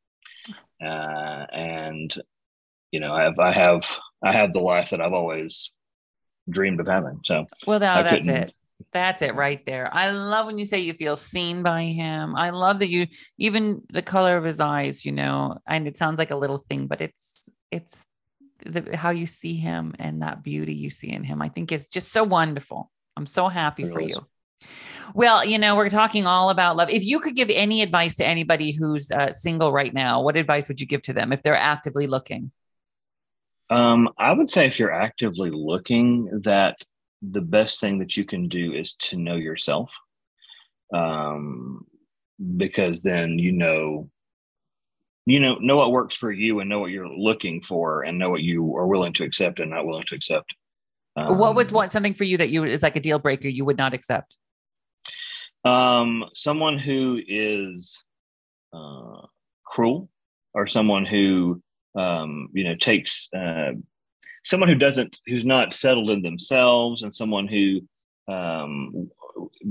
[0.83, 2.12] uh, and
[2.90, 5.70] you know I have I have I have the life that I've always
[6.48, 7.20] dreamed of having.
[7.24, 8.55] So well, now that's it.
[8.92, 9.88] That's it right there.
[9.92, 12.34] I love when you say you feel seen by him.
[12.36, 13.06] I love that you
[13.38, 16.86] even the color of his eyes, you know, and it sounds like a little thing,
[16.86, 17.98] but it's it's
[18.64, 21.40] the, how you see him and that beauty you see in him.
[21.42, 22.90] I think is just so wonderful.
[23.16, 24.26] I'm so happy for you.
[25.14, 26.90] Well, you know, we're talking all about love.
[26.90, 30.68] If you could give any advice to anybody who's uh, single right now, what advice
[30.68, 32.52] would you give to them if they're actively looking?
[33.70, 36.76] Um, I would say if you're actively looking, that
[37.22, 39.92] the best thing that you can do is to know yourself
[40.94, 41.85] um,
[42.56, 44.09] because then you know
[45.26, 48.30] you know know what works for you and know what you're looking for and know
[48.30, 50.54] what you are willing to accept and not willing to accept.
[51.16, 53.64] Um, what was what something for you that you is like a deal breaker you
[53.64, 54.37] would not accept?
[55.64, 58.02] Um someone who is
[58.72, 59.26] uh
[59.66, 60.09] cruel
[60.54, 61.62] or someone who
[61.96, 63.72] um you know takes uh
[64.42, 67.81] someone who doesn't who's not settled in themselves and someone who
[68.29, 69.11] um,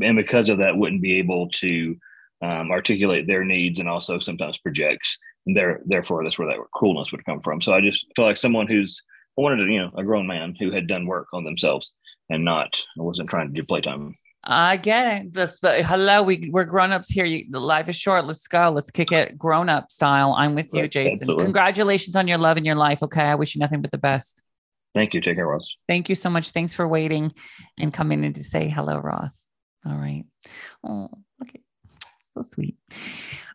[0.01, 1.95] and because of that wouldn't be able to
[2.41, 7.11] um, articulate their needs and also sometimes projects and there therefore that's where that coolness
[7.11, 9.01] would come from so i just feel like someone who's
[9.37, 11.91] I wanted to, you know a grown man who had done work on themselves
[12.29, 15.33] and not wasn't trying to do playtime I get it.
[15.33, 16.23] That's the hello.
[16.23, 17.25] We we're grown ups here.
[17.25, 18.25] You, the life is short.
[18.25, 18.69] Let's go.
[18.69, 20.33] Let's kick it grown up style.
[20.37, 21.17] I'm with you, Jason.
[21.21, 21.43] Absolutely.
[21.43, 23.03] Congratulations on your love and your life.
[23.03, 24.41] Okay, I wish you nothing but the best.
[24.95, 25.21] Thank you.
[25.21, 25.75] Take care, Ross.
[25.87, 26.51] Thank you so much.
[26.51, 27.33] Thanks for waiting
[27.77, 29.47] and coming in to say hello, Ross.
[29.85, 30.25] All right.
[30.83, 31.61] Oh, look at
[32.35, 32.77] so sweet.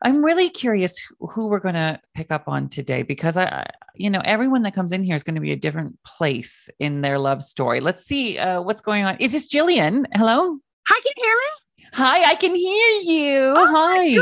[0.03, 4.21] I'm really curious who we're going to pick up on today because I, you know,
[4.25, 7.43] everyone that comes in here is going to be a different place in their love
[7.43, 7.81] story.
[7.81, 9.17] Let's see uh, what's going on.
[9.21, 10.05] Is this Jillian?
[10.13, 10.59] Hello.
[10.89, 11.89] Hi, can you hear me?
[11.95, 13.55] Hi, I can hear you.
[13.57, 14.17] Oh Hi.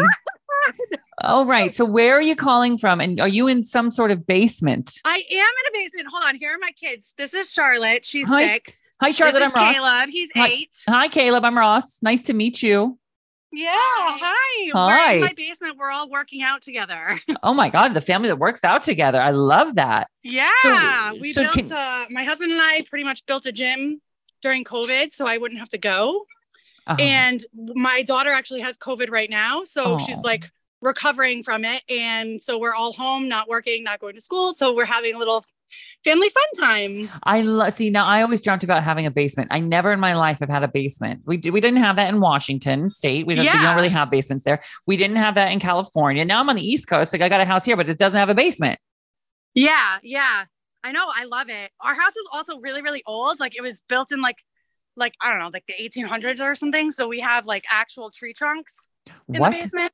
[1.23, 1.73] All right.
[1.75, 3.01] So where are you calling from?
[3.01, 4.99] And are you in some sort of basement?
[5.05, 6.09] I am in a basement.
[6.13, 6.35] Hold on.
[6.37, 7.15] Here are my kids.
[7.17, 8.05] This is Charlotte.
[8.05, 8.47] She's Hi.
[8.49, 8.83] six.
[9.01, 9.41] Hi, Charlotte.
[9.41, 9.75] This I'm Ross.
[9.75, 10.09] Caleb.
[10.11, 10.47] He's Hi.
[10.49, 10.71] eight.
[10.89, 11.45] Hi, Caleb.
[11.45, 11.99] I'm Ross.
[12.03, 12.99] Nice to meet you.
[13.53, 13.69] Yeah.
[13.73, 14.71] Hi.
[14.75, 15.11] Hi.
[15.13, 15.77] We're in my basement.
[15.79, 17.19] We're all working out together.
[17.43, 17.93] Oh my God.
[17.95, 19.21] The family that works out together.
[19.21, 20.09] I love that.
[20.23, 20.49] Yeah.
[20.63, 24.01] So- we so built, can- uh, my husband and I pretty much built a gym
[24.41, 26.25] during COVID so I wouldn't have to go.
[26.87, 26.97] Uh-huh.
[27.01, 27.41] And
[27.75, 29.63] my daughter actually has COVID right now.
[29.65, 30.23] So she's Oh.
[30.25, 30.51] like
[30.83, 31.83] recovering from it.
[31.89, 34.53] And so we're all home, not working, not going to school.
[34.53, 35.45] So we're having a little
[36.05, 37.11] family fun time.
[37.23, 39.49] I love, see, now I always dreamt about having a basement.
[39.51, 41.23] I never in my life have had a basement.
[41.25, 43.27] We, we didn't have that in Washington state.
[43.27, 44.61] We don't, we don't really have basements there.
[44.87, 46.25] We didn't have that in California.
[46.25, 47.13] Now I'm on the East Coast.
[47.13, 48.79] Like I got a house here, but it doesn't have a basement.
[49.55, 50.45] Yeah, yeah.
[50.85, 51.07] I know.
[51.15, 51.71] I love it.
[51.81, 53.39] Our house is also really, really old.
[53.39, 54.39] Like it was built in like
[54.97, 56.91] like I don't know, like the 1800s or something.
[56.91, 58.89] So we have like actual tree trunks
[59.29, 59.53] in What?
[59.53, 59.93] the basement.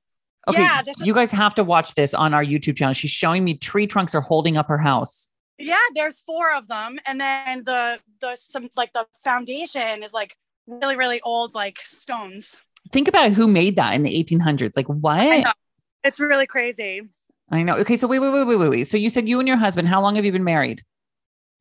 [0.48, 0.62] Okay.
[0.62, 2.94] Yeah, you guys have to watch this on our YouTube channel.
[2.94, 5.30] She's showing me tree trunks are holding up her house.
[5.58, 10.36] Yeah, there's four of them, and then the the some like the foundation is like
[10.66, 12.62] really, really old, like stones.
[12.92, 14.76] Think about who made that in the 1800s.
[14.76, 15.44] Like what?
[16.04, 17.02] It's really crazy.
[17.50, 17.74] I know.
[17.78, 17.96] Okay.
[17.96, 18.84] So wait, wait, wait, wait, wait, wait.
[18.84, 20.82] So you said you and your husband, how long have you been married?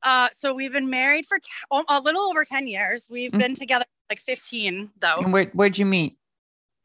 [0.03, 1.49] Uh, so we've been married for t-
[1.89, 3.07] a little over 10 years.
[3.11, 3.39] We've Mm.
[3.39, 5.17] been together like 15 though.
[5.17, 6.16] And where, where'd you meet?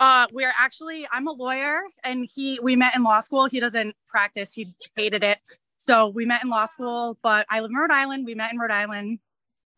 [0.02, 3.46] Uh, we're actually, I'm a lawyer and he, we met in law school.
[3.46, 4.52] He doesn't practice.
[4.52, 4.66] He
[4.96, 5.38] hated it.
[5.76, 8.26] So we met in law school, but I live in Rhode Island.
[8.26, 9.20] We met in Rhode Island.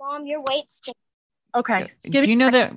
[0.01, 0.95] Mom, your weight's still.
[1.55, 1.91] Okay.
[2.05, 2.73] Do you know that?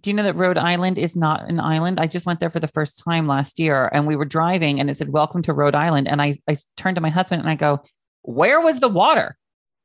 [0.00, 1.98] Do you know that Rhode Island is not an island?
[1.98, 4.88] I just went there for the first time last year, and we were driving, and
[4.88, 7.56] it said "Welcome to Rhode Island." And I, I turned to my husband and I
[7.56, 7.82] go,
[8.22, 9.36] "Where was the water?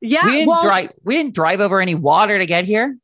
[0.02, 0.24] Yeah.
[0.24, 0.92] we didn't well, drive.
[1.04, 2.98] We didn't drive over any water to get here."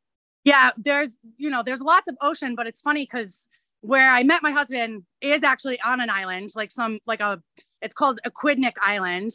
[0.44, 3.46] Yeah, there's you know there's lots of ocean, but it's funny because
[3.84, 7.40] where I met my husband is actually on an island, like some like a
[7.82, 9.30] it's called Aquidneck Island,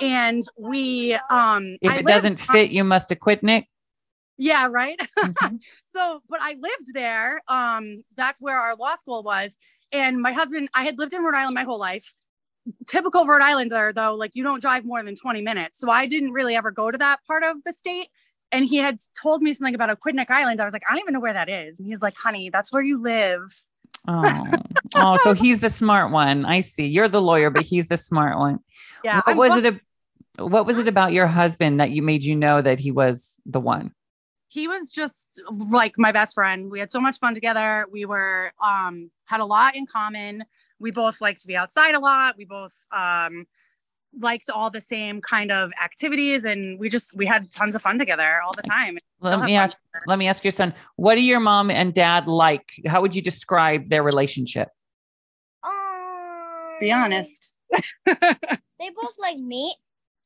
[0.00, 1.78] and we um.
[1.80, 3.66] If I it doesn't on- fit, you must acquit Nick.
[4.38, 5.00] Yeah, right.
[5.18, 5.56] Mm-hmm.
[5.94, 7.40] so, but I lived there.
[7.48, 9.56] Um, that's where our law school was.
[9.92, 12.12] And my husband, I had lived in Rhode Island my whole life.
[12.86, 15.78] Typical Rhode Islander, though, like you don't drive more than 20 minutes.
[15.78, 18.08] So I didn't really ever go to that part of the state.
[18.52, 20.60] And he had told me something about Aquidneck Island.
[20.60, 21.80] I was like, I don't even know where that is.
[21.80, 23.40] And he's like, honey, that's where you live.
[24.08, 24.62] Oh,
[24.94, 26.44] oh, so he's the smart one.
[26.44, 26.86] I see.
[26.86, 28.60] You're the lawyer, but he's the smart one.
[29.02, 29.16] Yeah.
[29.16, 29.74] What I'm was booked- it?
[30.38, 33.40] ab- What was it about your husband that you made you know that he was
[33.46, 33.92] the one?
[34.48, 36.70] he was just like my best friend.
[36.70, 37.86] We had so much fun together.
[37.90, 40.44] We were um had a lot in common.
[40.78, 42.36] We both liked to be outside a lot.
[42.38, 43.46] We both um
[44.18, 47.98] liked all the same kind of activities and we just we had tons of fun
[47.98, 48.98] together all the time.
[49.20, 49.82] Let me fun ask.
[50.06, 50.74] Let me ask your son.
[50.96, 52.72] What do your mom and dad like?
[52.86, 54.68] How would you describe their relationship?
[56.80, 57.54] Be honest.
[58.78, 59.74] They both like meat.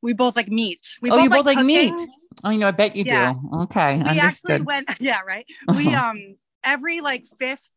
[0.03, 0.81] We both like meat.
[1.01, 1.95] We oh, you both like meat.
[2.43, 3.35] Oh, you know, I bet you Yeah.
[3.35, 3.59] do.
[3.61, 6.35] Okay, we actually went yeah right we um
[6.65, 7.71] every like fifth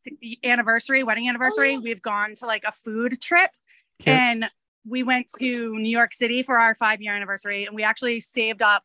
[0.44, 3.52] anniversary wedding anniversary we've gone to like a food trip
[4.00, 4.16] Cute.
[4.16, 4.50] and
[4.88, 8.62] we went to new york city for our five year anniversary and we actually saved
[8.62, 8.84] up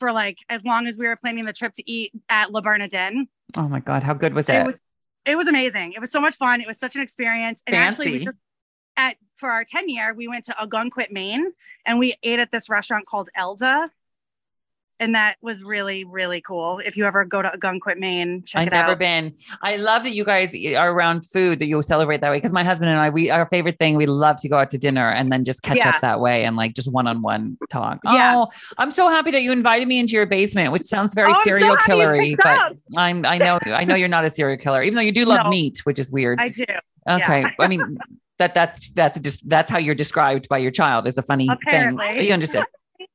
[0.00, 3.28] for like as long as we were planning the trip to eat at la bernardin.
[3.56, 4.56] Oh my God, how good was it?
[4.56, 4.66] it?
[4.66, 4.82] was
[5.26, 5.92] it was amazing.
[5.92, 6.60] It was so much fun.
[6.60, 7.62] It was such an experience.
[7.66, 8.24] And actually Fancy.
[8.24, 8.36] just,
[8.96, 11.52] at for our 10 year we went to Ogunquit, Maine
[11.86, 13.90] and we ate at this restaurant called Elda
[15.00, 18.62] and that was really really cool if you ever go to Ogunquit, Maine check out.
[18.62, 19.34] I've it never out been.
[19.62, 22.36] I love that you guys are around food that you celebrate that way.
[22.36, 24.78] Because my husband and I, we our favorite thing, we love to go out to
[24.78, 25.88] dinner and then just catch Yeah.
[25.90, 27.98] up that way and like just one on one talk.
[28.04, 28.36] Yeah.
[28.36, 28.48] Oh,
[28.78, 31.42] I'm so happy that you invited me into your basement, which sounds very Oh, so
[31.42, 32.76] serial you killery, but up.
[32.96, 35.44] I'm I know I know you're not a serial killer, even though you do love
[35.44, 35.50] No.
[35.50, 36.38] meat, which is weird.
[36.40, 36.64] I do
[37.08, 37.40] Okay.
[37.40, 37.50] Yeah.
[37.58, 37.98] I mean,
[38.38, 42.06] that that's that's just that's how you're described by your child is a funny Apparently.
[42.06, 42.24] thing.
[42.26, 42.66] You understand.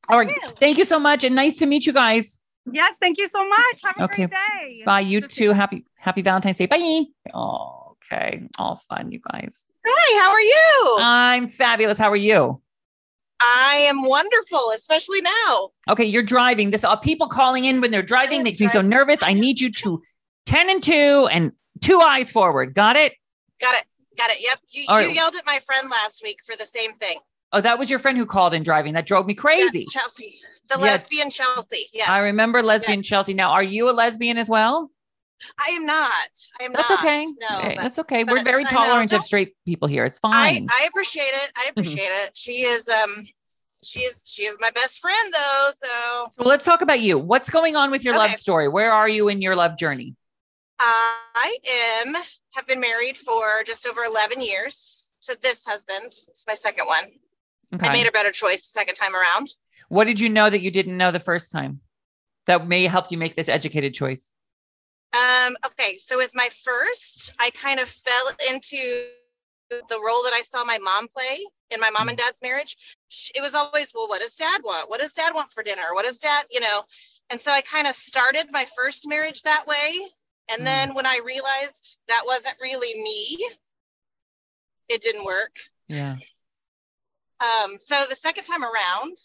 [0.10, 0.32] All right.
[0.60, 1.24] Thank you so much.
[1.24, 2.40] And nice to meet you guys.
[2.72, 4.26] yes thank you so much have a Okay.
[4.26, 5.02] great day Bye.
[5.02, 5.52] You too.
[5.52, 6.66] Happy happy Valentine's Day.
[6.66, 7.04] Bye.
[7.34, 8.48] Oh, okay.
[8.58, 9.66] All fun, you guys.
[9.86, 10.98] Hi, how are you?
[11.00, 11.98] I'm fabulous.
[11.98, 12.62] How are you?
[13.40, 15.70] I am wonderful, especially now.
[15.90, 16.72] Okay, you're driving.
[16.72, 19.22] This uh, people calling in when they're driving makes me so nervous.
[19.22, 20.02] I need you to
[20.46, 22.74] 10 and 2 and two eyes forward.
[22.74, 23.14] Got it?
[23.60, 23.84] Got it.
[24.18, 24.38] Got it.
[24.42, 24.60] Yep.
[24.70, 25.14] You, you right.
[25.14, 27.20] yelled at my friend last week for the same thing.
[27.56, 28.94] Oh, that was your friend who called in driving.
[28.96, 29.86] That drove me crazy.
[29.86, 30.42] Chelsea.
[30.68, 30.92] The Yeah.
[30.92, 31.90] lesbian Chelsea.
[31.94, 32.10] Yes.
[32.10, 33.34] I remember lesbian Chelsea.
[33.34, 34.92] Now, are you a lesbian as well?
[35.58, 36.12] I am not.
[36.60, 37.00] I am That's not.
[37.00, 37.26] okay.
[37.40, 37.60] No.
[37.60, 38.26] Eh, but That's okay.
[38.26, 40.04] We're very tolerant of straight people here.
[40.04, 40.68] It's fine.
[40.70, 41.52] I appreciate it.
[41.56, 42.36] I appreciate it.
[42.36, 43.26] She is um
[43.84, 45.72] she is she is my best friend though.
[45.82, 47.18] So Well, let's talk about you.
[47.18, 48.68] What's going on with your love story?
[48.68, 50.18] Where are you in your love journey?
[50.80, 51.58] I
[52.04, 52.16] am
[52.52, 56.14] have been married for just over 11 years to this husband.
[56.30, 57.12] It's my second one.
[57.74, 57.88] Okay.
[57.88, 59.54] I made a better choice the second time around.
[59.90, 61.82] What did you know that you didn't know the first time
[62.48, 64.32] that may help you make this educated choice?
[65.14, 69.06] Um, okay, so with my first, I kind of fell into
[69.70, 71.40] the role that I saw my mom play
[71.72, 73.00] in my mom and dad's marriage.
[73.34, 74.90] It was always, well, what does dad want?
[74.90, 75.94] What does dad want for dinner?
[75.94, 76.84] What does dad, you know?
[77.30, 79.98] And so I kind of started my first marriage that way.
[80.50, 83.48] And then when I realized that wasn't really me,
[84.88, 85.56] it didn't work.
[85.88, 86.18] Yeah.
[87.40, 89.18] Um, so the second time around,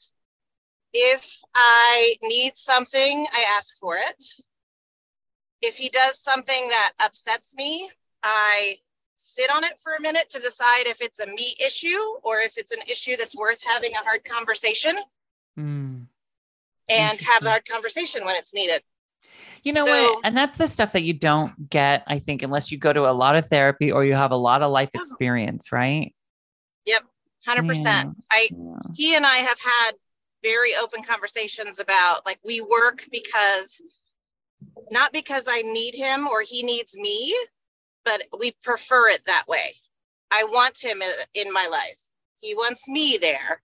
[0.93, 4.25] if I need something, I ask for it.
[5.63, 7.91] If he does something that upsets me,
[8.23, 8.79] I
[9.17, 12.57] sit on it for a minute to decide if it's a me issue or if
[12.57, 14.97] it's an issue that's worth having a hard conversation
[15.57, 16.03] Hmm.
[16.89, 18.83] and have the hard conversation when it's needed.
[19.63, 20.25] You know So- what?
[20.25, 23.13] And that's the stuff that you don't get, I think, unless you go to a
[23.13, 26.15] lot of therapy or you have a lot of life experience, right?
[26.87, 27.05] Yep,
[27.47, 28.15] 100%.
[28.31, 28.49] I
[28.95, 29.93] he and I have had
[30.43, 33.81] very open conversations about like we work because
[34.91, 37.35] not because I need him or he needs me,
[38.05, 39.75] but we prefer it that way.
[40.31, 41.03] I want him
[41.35, 41.99] in my life.
[42.39, 43.61] He wants me there.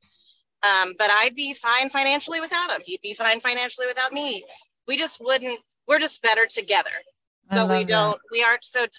[0.62, 2.82] Um, but I'd be fine financially without him.
[2.84, 4.44] He'd be fine financially without me.
[4.88, 6.90] We just wouldn't, we're just better together.
[7.50, 8.90] I But we don't, we aren't so d-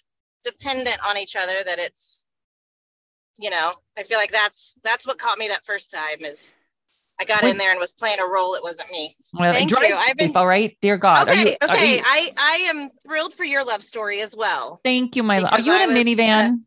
[0.44, 2.27] dependent on each other that it's,
[3.38, 6.60] you know, I feel like that's, that's what caught me that first time is
[7.20, 7.52] I got Wait.
[7.52, 8.54] in there and was playing a role.
[8.56, 9.16] It wasn't me.
[9.34, 9.96] Well, Thank drive you.
[9.96, 11.28] I've been, all right, dear God.
[11.28, 11.52] Are okay.
[11.52, 11.96] you- are okay.
[11.98, 14.80] you- I, I am thrilled for your love story as well.
[14.84, 15.54] thank you, my love.
[15.54, 16.62] Are you in I a was, uh, minivan?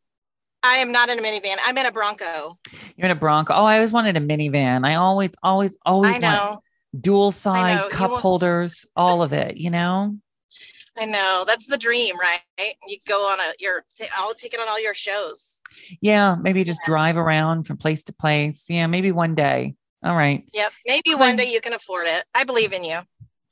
[0.63, 1.57] I am not in a minivan.
[1.65, 2.57] I'm in a Bronco.
[2.97, 3.55] You're in a Bronco.
[3.55, 4.85] Oh, I always wanted a minivan.
[4.85, 6.29] I always, always, always I know.
[6.51, 6.61] want
[7.01, 7.89] dual side know.
[7.89, 10.17] Cup want- holders, all of it, you know?
[10.99, 12.75] I know that's the dream, right?
[12.87, 13.85] You go on a your.
[13.95, 15.60] T- I'll take it on all your shows.
[16.01, 18.65] Yeah, maybe just drive around from place to place.
[18.69, 19.75] Yeah, maybe one day.
[20.05, 20.45] All right.
[20.53, 20.73] Yep.
[20.87, 22.25] Maybe one day you can afford it.
[22.35, 23.01] I believe in you.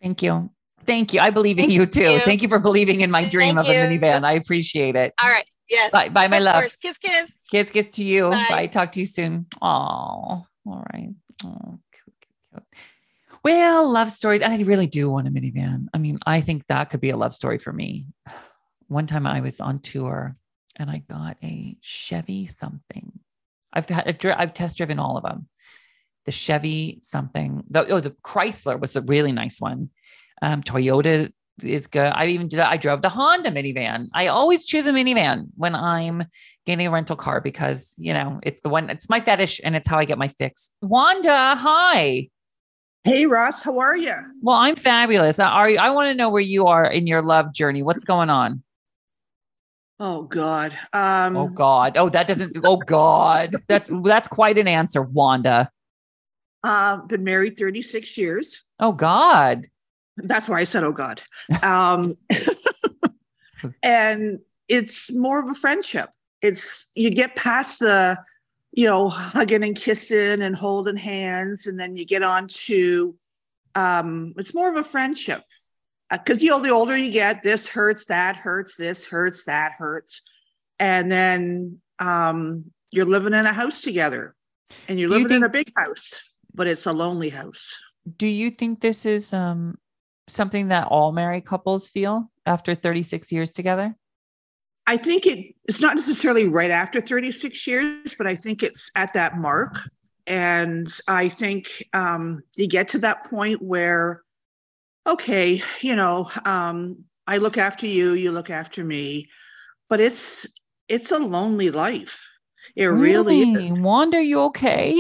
[0.01, 0.51] Thank you.
[0.87, 1.21] Thank you.
[1.21, 2.13] I believe in Thank you too.
[2.13, 2.19] you.
[2.21, 4.01] Thank you for believing in my dream Thank of a you.
[4.01, 4.25] minivan.
[4.25, 5.13] I appreciate it.
[5.23, 5.45] All right.
[5.69, 5.93] Yes.
[5.93, 6.55] Bye, bye, my Of love.
[6.55, 6.77] course.
[6.77, 7.31] Kiss, kiss.
[7.51, 8.31] Kiss, kiss to you.
[8.31, 8.47] Bye.
[8.49, 8.67] Bye.
[8.69, 9.47] Talk to you soon.
[9.61, 10.47] Oh, all
[10.95, 11.11] right.
[11.45, 12.65] Oh, cute, cute, cute.
[13.45, 14.41] Well, love stories.
[14.41, 15.89] And I really do want a minivan.
[15.93, 18.07] I mean, I think that could be a love story for me.
[18.89, 20.35] One time I was on tour
[20.79, 23.13] and I got a Chevy something.
[23.73, 25.49] I've had, I've, I've test driven all of them.
[26.25, 27.65] The Chevy something.
[27.69, 29.91] The, oh, the Chrysler was the really nice one.
[30.43, 31.31] Um, Toyota
[31.63, 32.13] is good.
[32.15, 32.61] I even did.
[32.61, 34.09] I drove the Honda minivan.
[34.15, 36.25] I always choose a minivan when I'm
[36.67, 38.91] getting a rental car because you know it's the one.
[38.91, 40.71] It's my fetish, and it's how I get my fix.
[40.83, 42.29] Wanda, hi.
[43.05, 44.15] Hey Ross, how are you?
[44.43, 45.39] Well, I'm fabulous.
[45.41, 45.79] Are you?
[45.79, 47.83] I want to know where you are in your love journey.
[47.83, 48.63] What's going on?
[50.01, 50.73] Oh God.
[50.93, 51.97] Um Oh God.
[51.97, 52.57] Oh, that doesn't.
[52.65, 53.57] Oh God.
[53.69, 55.71] That's that's quite an answer, Wanda.
[56.63, 58.63] uh been married 36 years.
[58.79, 59.67] Oh God.
[60.17, 61.21] That's why I said oh God.
[61.63, 62.17] Um
[63.83, 64.39] and
[64.69, 66.11] it's more of a friendship.
[66.43, 68.19] It's you get past the
[68.73, 73.17] you know hugging and kissing and holding hands and then you get on to
[73.75, 75.43] um it's more of a friendship
[76.11, 80.23] because you know the older you get this hurts that hurts this hurts that hurts
[80.79, 84.35] and then um you're living in a house together
[84.89, 86.23] and you're Do you living in a big house
[86.55, 87.75] but it's a lonely house
[88.17, 89.77] Do you think this is um
[90.29, 93.95] something that all married couples feel after 36 years together?
[94.87, 99.13] I think it it's not necessarily right after 36 years, but I think it's at
[99.15, 99.79] that mark.
[100.27, 104.23] And I think um, you get to that point where,
[105.07, 109.29] okay, you know, um, I look after you, you look after me,
[109.89, 110.47] but it's
[110.89, 112.25] it's a lonely life.
[112.77, 113.81] It really, is.
[113.81, 114.93] Wanda, are you okay?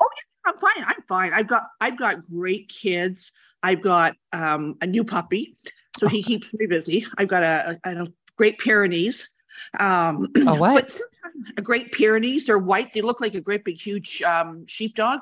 [0.00, 0.84] Oh, yeah, I'm fine.
[0.84, 1.32] I'm fine.
[1.32, 3.32] I've got I've got great kids.
[3.62, 5.56] I've got um, a new puppy,
[5.98, 7.06] so he keeps me busy.
[7.16, 8.06] I've got a, a, a
[8.36, 9.28] Great Pyrenees.
[9.80, 11.00] Um, A what?
[11.56, 12.44] a Great Pyrenees.
[12.44, 12.92] They're white.
[12.92, 15.20] They look like a great big huge um, sheepdog.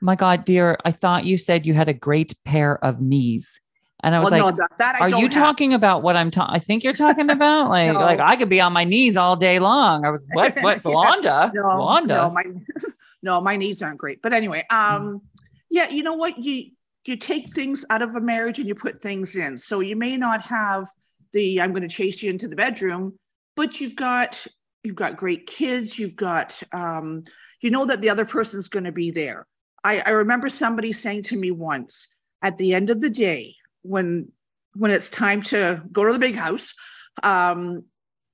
[0.00, 3.60] My God, dear, I thought you said you had a great pair of knees.
[4.02, 5.32] And I was Well, no, like, that- that I are you have.
[5.32, 6.54] talking about what I'm talking?
[6.54, 8.00] I think you're talking about like, No.
[8.00, 10.06] like I could be on my knees all day long.
[10.06, 12.14] I was what, what, Wanda, No, Wanda.
[12.14, 12.44] no, my
[13.22, 14.22] no, my knees aren't great.
[14.22, 15.20] But anyway, um,
[15.68, 16.38] yeah, you know what?
[16.38, 16.70] You
[17.06, 19.58] you take things out of a marriage and you put things in.
[19.58, 20.86] So you may not have
[21.32, 23.18] the I'm going to chase you into the bedroom,
[23.56, 24.46] but you've got
[24.82, 25.98] you've got great kids.
[25.98, 27.22] You've got um,
[27.60, 29.46] you know that the other person's going to be there.
[29.84, 32.08] I, I remember somebody saying to me once,
[32.42, 34.30] at the end of the day, when
[34.74, 36.74] when it's time to go to the big house,
[37.22, 37.84] um,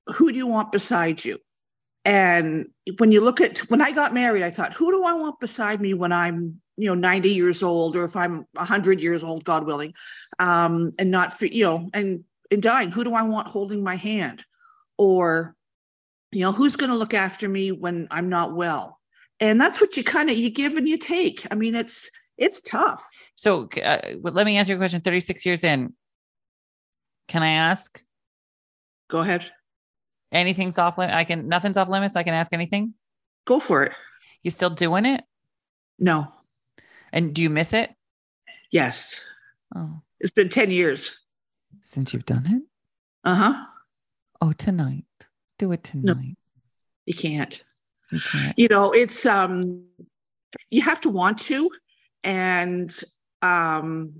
[0.07, 1.39] who do you want beside you?
[2.05, 2.69] And
[2.99, 5.81] when you look at when I got married, I thought, who do I want beside
[5.81, 9.65] me when I'm, you know, 90 years old or if I'm 100 years old, God
[9.65, 9.93] willing,
[10.39, 14.45] um, and not, you know, and, and dying, who do I want holding my hand?
[14.97, 15.55] Or,
[16.31, 18.96] you know, who's going to look after me when I'm not well?
[19.39, 21.45] And that's what you kind of, you give and you take.
[21.51, 23.07] I mean, it's, it's tough.
[23.35, 25.01] So uh, let me answer your question.
[25.01, 25.93] 36 years in,
[27.27, 28.01] can I ask
[29.09, 29.51] Go ahead.
[30.31, 31.13] anything's off limit?
[31.15, 32.15] I can, nothing's off limits.
[32.15, 32.93] I can ask anything.
[33.45, 33.91] Go for it.
[34.43, 35.23] You still doing it?
[35.99, 36.27] No.
[37.13, 37.91] And do you miss it?
[38.71, 39.19] Yes.
[39.75, 41.25] Oh, It's been 10 years.
[41.81, 42.61] since you've done it?
[43.23, 43.65] Uh huh.
[44.41, 45.05] Oh, tonight.
[45.59, 46.15] Do it tonight.
[46.17, 46.21] no,
[47.05, 47.63] You can't.
[48.11, 48.19] You
[48.55, 49.83] you know it's um
[50.71, 51.69] you have to want to
[52.23, 52.93] and
[53.41, 54.13] um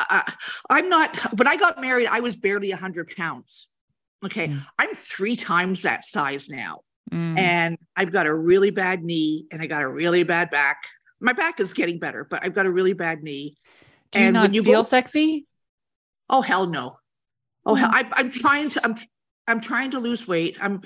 [0.00, 0.32] I,
[0.70, 3.68] i'm not when i got married i was barely 100 pounds
[4.24, 7.38] okay i'm three times that size now Mm.
[7.38, 10.82] and i've got a really bad knee and i got a really bad back
[11.20, 13.56] my back is getting better but i've got a really bad knee
[14.12, 15.46] Do you and not when you feel go- sexy?
[16.30, 16.98] Oh hell no.
[17.64, 17.94] Oh hell, Mm.
[17.94, 18.84] I, I'm trying to.
[18.84, 18.94] I'm.
[19.46, 20.58] I'm trying to lose weight.
[20.60, 20.82] I'm.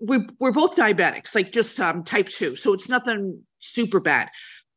[0.00, 4.30] We're we're both diabetics, like just um type two, so it's nothing super bad.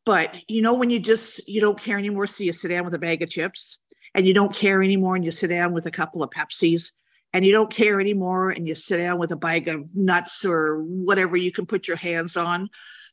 [0.05, 2.93] But you know when you just you don't care anymore, so you sit down with
[2.93, 3.79] a bag of chips,
[4.15, 6.91] and you don't care anymore, and you sit down with a couple of Pepsis,
[7.33, 10.81] and you don't care anymore, and you sit down with a bag of nuts or
[10.83, 12.69] whatever you can put your hands on.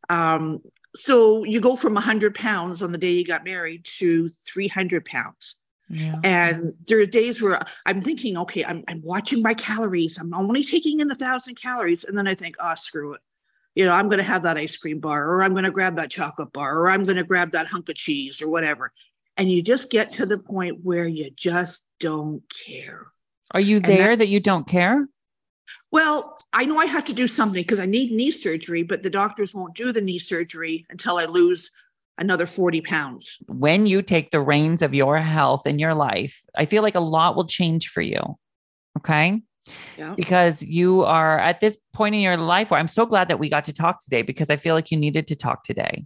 [0.09, 0.61] Um,
[0.95, 5.59] so you go from 100 pounds on the day you got married to 300 pounds.
[5.89, 6.18] Yeah.
[6.24, 10.18] And there are days where I'm thinking, okay, I'm, I'm watching my calories.
[10.18, 12.05] I'm only taking in a thousand calories.
[12.05, 13.20] And then I think, oh, screw it.
[13.74, 15.97] You know, I'm going to have that ice cream bar, or I'm going to grab
[15.97, 18.91] that chocolate bar, or I'm going to grab that hunk of cheese, or whatever.
[19.37, 23.07] and you just get to the point where you just don't care.
[23.53, 25.07] Are you there that, that you don't care?
[25.91, 29.11] Well, I know I have to do something because I need knee surgery, but the
[29.11, 31.70] doctors won't do the knee surgery until I lose
[32.19, 33.39] another 40 pounds.
[33.49, 37.01] When you take the reins of your health in your life, I feel like a
[37.01, 38.21] lot will change for you.
[38.99, 39.43] Okay.
[39.99, 40.14] Yeah.
[40.14, 43.49] Because you are at this point in your life where I'm so glad that we
[43.49, 46.05] got to talk today because I feel like you needed to talk today.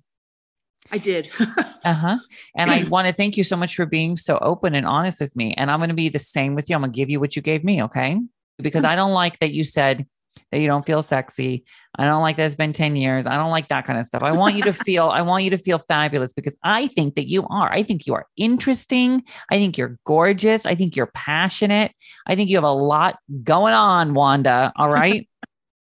[0.90, 1.30] I did.
[1.84, 2.18] uh huh.
[2.56, 5.36] And I want to thank you so much for being so open and honest with
[5.36, 5.54] me.
[5.54, 6.76] And I'm going to be the same with you.
[6.76, 7.82] I'm going to give you what you gave me.
[7.82, 8.18] Okay.
[8.58, 10.06] Because I don't like that you said,
[10.50, 11.64] that you don't feel sexy.
[11.96, 13.26] I don't like that it's been 10 years.
[13.26, 14.22] I don't like that kind of stuff.
[14.22, 17.28] I want you to feel, I want you to feel fabulous because I think that
[17.28, 17.72] you are.
[17.72, 19.22] I think you are interesting.
[19.50, 20.66] I think you're gorgeous.
[20.66, 21.92] I think you're passionate.
[22.26, 24.72] I think you have a lot going on, Wanda.
[24.76, 25.28] All right.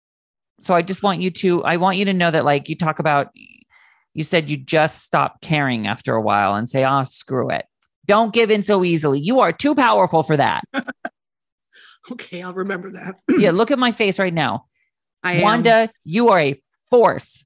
[0.61, 2.99] so I just want you to, I want you to know that like you talk
[2.99, 3.29] about,
[4.15, 7.67] you said you just stop caring after a while and say, oh, screw it.
[8.07, 9.21] Don't give in so easily.
[9.21, 10.65] You are too powerful for that.
[12.13, 13.17] Okay, I'll remember that.
[13.39, 14.67] yeah, look at my face right now.
[15.23, 15.89] I Wanda, am.
[16.05, 17.45] you are a force.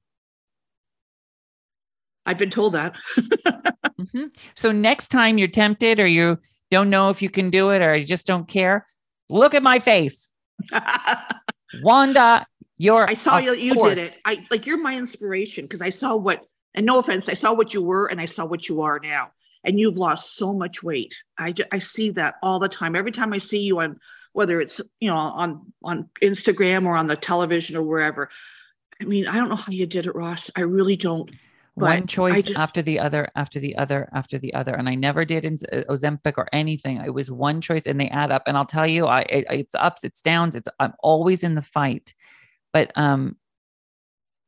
[2.25, 2.97] I've been told that.
[3.17, 4.27] mm-hmm.
[4.55, 6.39] So next time you're tempted or you
[6.71, 8.87] don't know if you can do it or you just don't care,
[9.29, 10.33] look at my face.
[11.83, 12.47] Wanda,
[12.79, 14.21] you're I saw you you did it.
[14.25, 16.45] I like you're my inspiration because I saw what
[16.75, 19.31] and no offense, I saw what you were and I saw what you are now.
[19.65, 21.15] And you've lost so much weight.
[21.39, 22.97] I, I see that all the time.
[22.97, 24.01] Every time I see you on
[24.33, 28.28] whether it's you know on on Instagram or on the television or wherever.
[29.01, 30.51] I mean, I don't know how you did it, Ross.
[30.57, 31.30] I really don't.
[31.74, 35.47] One choice after the other, after the other, after the other, and I never did
[35.47, 36.99] in uh, Ozempic or anything.
[36.99, 38.43] It was one choice, and they add up.
[38.47, 40.55] And I'll tell you, I it, it's ups, it's downs.
[40.55, 42.12] It's I'm always in the fight,
[42.74, 43.37] but um,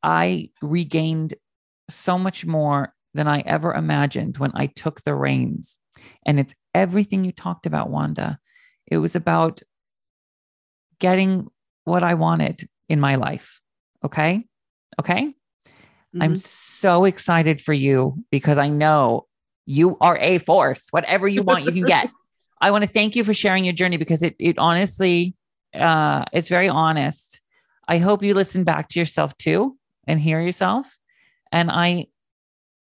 [0.02, 1.32] I regained
[1.88, 5.78] so much more than I ever imagined when I took the reins.
[6.26, 8.38] And it's everything you talked about, Wanda.
[8.86, 9.62] It was about
[11.04, 11.48] getting
[11.84, 13.60] what I wanted in my life.
[14.02, 14.46] Okay.
[14.98, 15.26] Okay.
[15.26, 16.22] Mm-hmm.
[16.22, 19.26] I'm so excited for you because I know
[19.66, 20.88] you are a force.
[20.92, 22.10] Whatever you want, you can get.
[22.60, 25.34] I want to thank you for sharing your journey because it, it honestly,
[25.74, 27.42] uh, it's very honest.
[27.86, 29.76] I hope you listen back to yourself too
[30.06, 30.96] and hear yourself.
[31.52, 32.06] And I,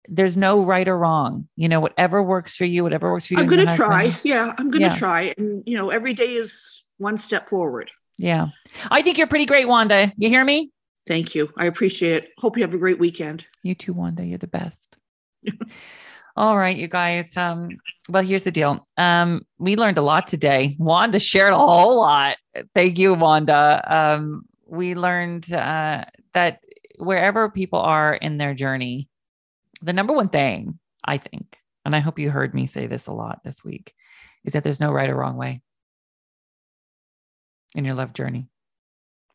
[0.08, 1.50] there's no right or wrong.
[1.58, 3.42] You know, whatever works for you, whatever works for you.
[3.42, 4.16] I'm going to try.
[4.24, 4.98] Yeah, I'm going to yeah.
[4.98, 5.34] try.
[5.38, 7.92] And, you know, every day is one step forward.
[8.18, 8.48] Yeah.
[8.90, 10.12] I think you're pretty great, Wanda.
[10.18, 10.72] You hear me?
[11.08, 11.50] Thank you.
[11.58, 12.30] I appreciate it.
[12.38, 13.46] Hope you have a great weekend.
[13.64, 14.26] You too, Wanda.
[14.26, 14.96] You're the best.
[16.36, 17.36] All right, you guys.
[17.38, 17.70] Um,
[18.10, 18.88] well, here's the deal.
[18.98, 20.76] Um, we learned a lot today.
[20.80, 22.38] Wanda shared a whole lot.
[22.74, 23.84] Thank you, Wanda.
[23.88, 26.60] Um, we learned uh, that
[26.98, 29.10] wherever people are in their journey,
[29.82, 33.14] the number one thing I think, and I hope you heard me say this a
[33.14, 33.94] lot this week,
[34.44, 35.62] is that there's no right or wrong way
[37.76, 38.48] in your love journey.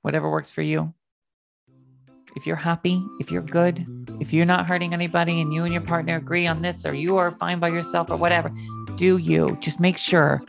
[0.02, 0.94] Whatever works for you.
[2.36, 3.86] If you're happy, if you're good,
[4.20, 7.16] if you're not hurting anybody and you and your partner agree on this, or you
[7.16, 8.52] are fine by yourself or whatever,
[8.96, 9.56] do you.
[9.60, 10.42] Just make sure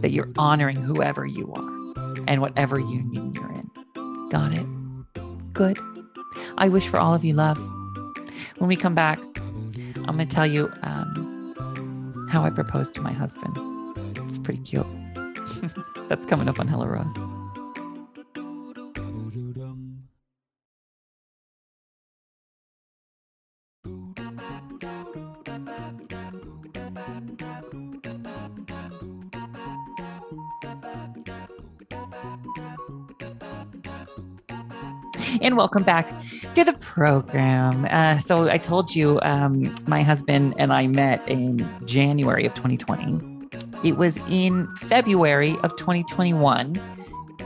[0.00, 3.70] that you're honoring whoever you are and whatever union you're in.
[4.30, 5.52] Got it?
[5.52, 5.78] Good.
[6.58, 7.58] I wish for all of you love.
[8.58, 9.18] When we come back,
[10.08, 13.56] I'm going to tell you um, how I proposed to my husband.
[14.28, 14.86] It's pretty cute.
[16.08, 17.35] That's coming up on Hello Ross.
[35.42, 36.06] And welcome back
[36.54, 37.86] to the program.
[37.90, 43.48] Uh, so, I told you um, my husband and I met in January of 2020.
[43.84, 46.74] It was in February of 2021,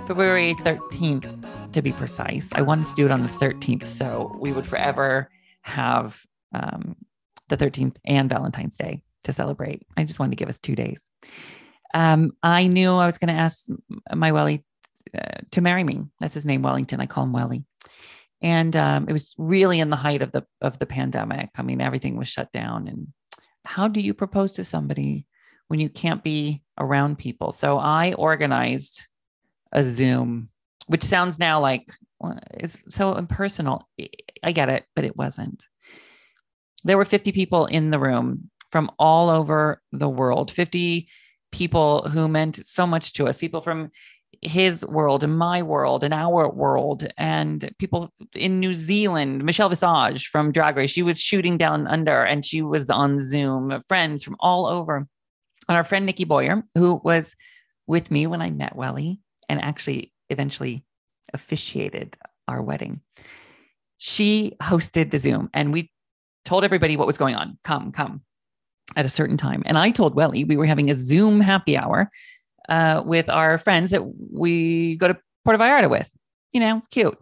[0.06, 2.48] February 13th to be precise.
[2.52, 5.30] I wanted to do it on the 13th, so we would forever
[5.62, 6.20] have
[6.52, 6.96] um,
[7.48, 9.86] the 13th and Valentine's Day to celebrate.
[9.96, 11.10] I just wanted to give us two days.
[11.94, 13.66] Um, I knew I was going to ask
[14.14, 14.64] my Welly
[15.16, 16.02] uh, to marry me.
[16.20, 17.00] That's his name, Wellington.
[17.00, 17.64] I call him Welly.
[18.42, 21.50] And um, it was really in the height of the of the pandemic.
[21.56, 22.88] I mean, everything was shut down.
[22.88, 23.08] And
[23.64, 25.26] how do you propose to somebody
[25.70, 27.52] when you can't be around people.
[27.52, 29.06] So I organized
[29.70, 30.48] a Zoom,
[30.88, 33.88] which sounds now like well, it's so impersonal.
[34.42, 35.62] I get it, but it wasn't.
[36.82, 41.08] There were 50 people in the room from all over the world, 50
[41.52, 43.90] people who meant so much to us, people from
[44.42, 50.28] his world and my world and our world and people in New Zealand, Michelle Visage
[50.28, 54.36] from Drag Race, she was shooting down under and she was on Zoom, friends from
[54.40, 55.06] all over.
[55.68, 57.34] And our friend Nikki Boyer, who was
[57.86, 60.84] with me when I met Welly and actually eventually
[61.34, 62.16] officiated
[62.48, 63.02] our wedding,
[63.98, 65.92] she hosted the Zoom and we
[66.46, 67.58] told everybody what was going on.
[67.62, 68.22] Come, come
[68.96, 69.62] at a certain time.
[69.66, 72.10] And I told Welly we were having a Zoom happy hour
[72.70, 74.02] uh, with our friends that
[74.32, 76.10] we go to Puerto Vallarta with.
[76.52, 77.18] You know, cute.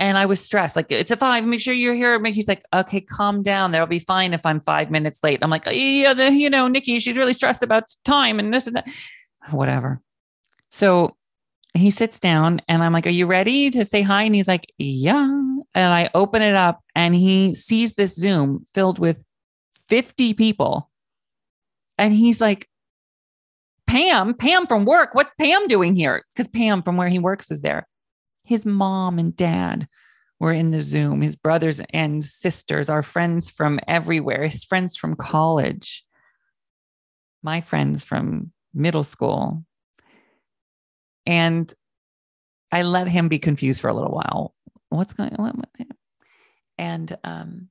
[0.00, 0.74] And I was stressed.
[0.74, 1.44] Like it's a five.
[1.44, 2.20] Make sure you're here.
[2.24, 3.70] He's like, okay, calm down.
[3.70, 5.38] That'll be fine if I'm five minutes late.
[5.42, 8.76] I'm like, yeah, the, you know, Nikki, she's really stressed about time and this and
[8.76, 8.88] that.
[9.50, 10.00] Whatever.
[10.72, 11.16] So
[11.74, 14.22] he sits down and I'm like, Are you ready to say hi?
[14.22, 15.40] And he's like, Yeah.
[15.76, 19.22] And I open it up and he sees this Zoom filled with
[19.88, 20.90] 50 people.
[21.98, 22.68] And he's like,
[23.94, 25.14] Pam, Pam from work.
[25.14, 26.24] What's Pam doing here?
[26.34, 27.86] Because Pam from where he works was there.
[28.42, 29.86] His mom and dad
[30.40, 35.14] were in the Zoom, his brothers and sisters, our friends from everywhere, his friends from
[35.14, 36.04] college,
[37.40, 39.64] my friends from middle school.
[41.24, 41.72] And
[42.72, 44.56] I let him be confused for a little while.
[44.88, 45.62] What's going on?
[46.78, 47.68] And um,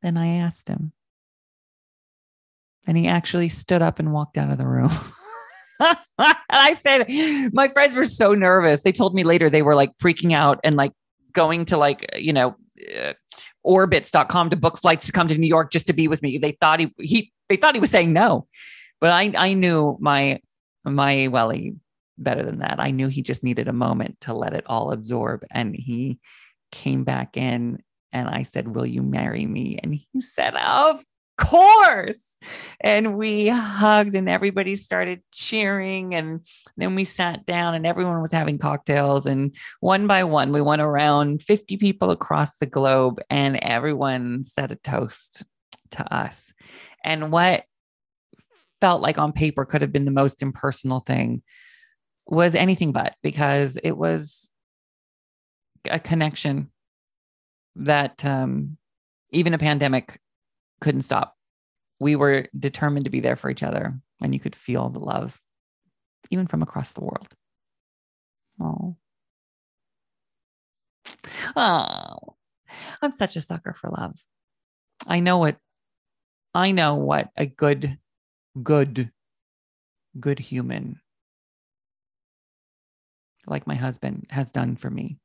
[0.00, 0.94] then I asked him,
[2.86, 4.90] and he actually stood up and walked out of the room.
[5.78, 5.96] And
[6.50, 7.06] I said,
[7.52, 8.82] my friends were so nervous.
[8.82, 10.92] They told me later they were like freaking out and like
[11.32, 12.56] going to like, you know,
[12.96, 13.12] uh,
[13.66, 16.38] orbitz.com to book flights to come to New York just to be with me.
[16.38, 18.46] They thought he, he, they thought he was saying no,
[19.00, 20.40] but I, I knew my,
[20.84, 21.74] my Welly
[22.18, 22.76] better than that.
[22.78, 25.44] I knew he just needed a moment to let it all absorb.
[25.50, 26.18] And he
[26.70, 29.78] came back in and I said, Will you marry me?
[29.82, 31.02] And he said, Of
[31.36, 32.36] course.
[32.80, 36.14] And we hugged and everybody started cheering.
[36.14, 39.26] And then we sat down and everyone was having cocktails.
[39.26, 44.72] And one by one, we went around 50 people across the globe and everyone said
[44.72, 45.44] a toast
[45.92, 46.52] to us.
[47.04, 47.64] And what
[48.80, 51.42] felt like on paper could have been the most impersonal thing
[52.26, 54.52] was anything but because it was
[55.90, 56.70] a connection
[57.76, 58.76] that um,
[59.30, 60.18] even a pandemic
[60.82, 61.36] couldn't stop.
[62.00, 65.40] We were determined to be there for each other, and you could feel the love,
[66.30, 67.28] even from across the world.
[68.60, 68.96] Oh.
[71.54, 72.36] Oh,
[73.00, 74.18] I'm such a sucker for love.
[75.06, 75.56] I know what
[76.54, 77.98] I know what a good,
[78.62, 79.10] good,
[80.18, 81.00] good human
[83.46, 85.18] like my husband has done for me.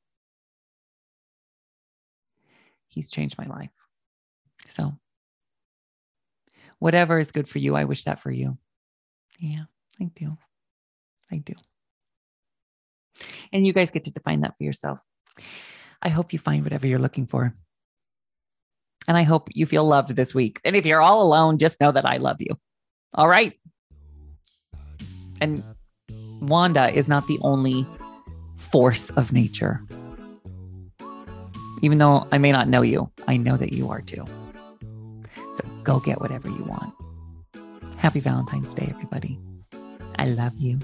[2.87, 3.69] He's changed my life.
[4.65, 4.97] So
[6.79, 8.57] whatever is good for you, I wish that for you.
[9.39, 9.63] Yeah,
[9.99, 10.37] I do.
[11.31, 11.53] I do.
[13.51, 14.99] And you guys get to define that for yourself.
[16.01, 17.55] I hope you find whatever you're looking for.
[19.07, 20.59] And I hope you feel loved this week.
[20.65, 22.57] And if you're all alone, just know that I love you.
[23.13, 23.53] All right.
[25.39, 25.63] And
[26.41, 27.85] Wanda is not the only
[28.57, 29.81] force of nature.
[31.81, 34.25] Even though I may not know you, I know that you are too.
[35.87, 36.93] Go get whatever you want.
[37.95, 39.39] Happy Valentine's Day, everybody.
[40.19, 40.79] I love you.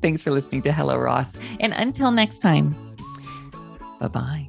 [0.00, 1.36] Thanks for listening to Hello Ross.
[1.58, 2.72] And until next time,
[3.98, 4.48] bye bye.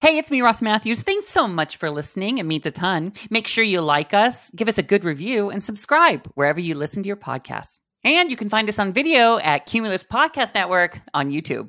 [0.00, 1.02] Hey, it's me, Ross Mathews.
[1.02, 2.38] Thanks so much for listening.
[2.38, 3.12] It means a ton.
[3.30, 7.04] Make sure you like us, give us a good review, and subscribe wherever you listen
[7.04, 7.78] to your podcasts.
[8.04, 11.68] And you can find us on video at Cumulus Podcast Network on YouTube.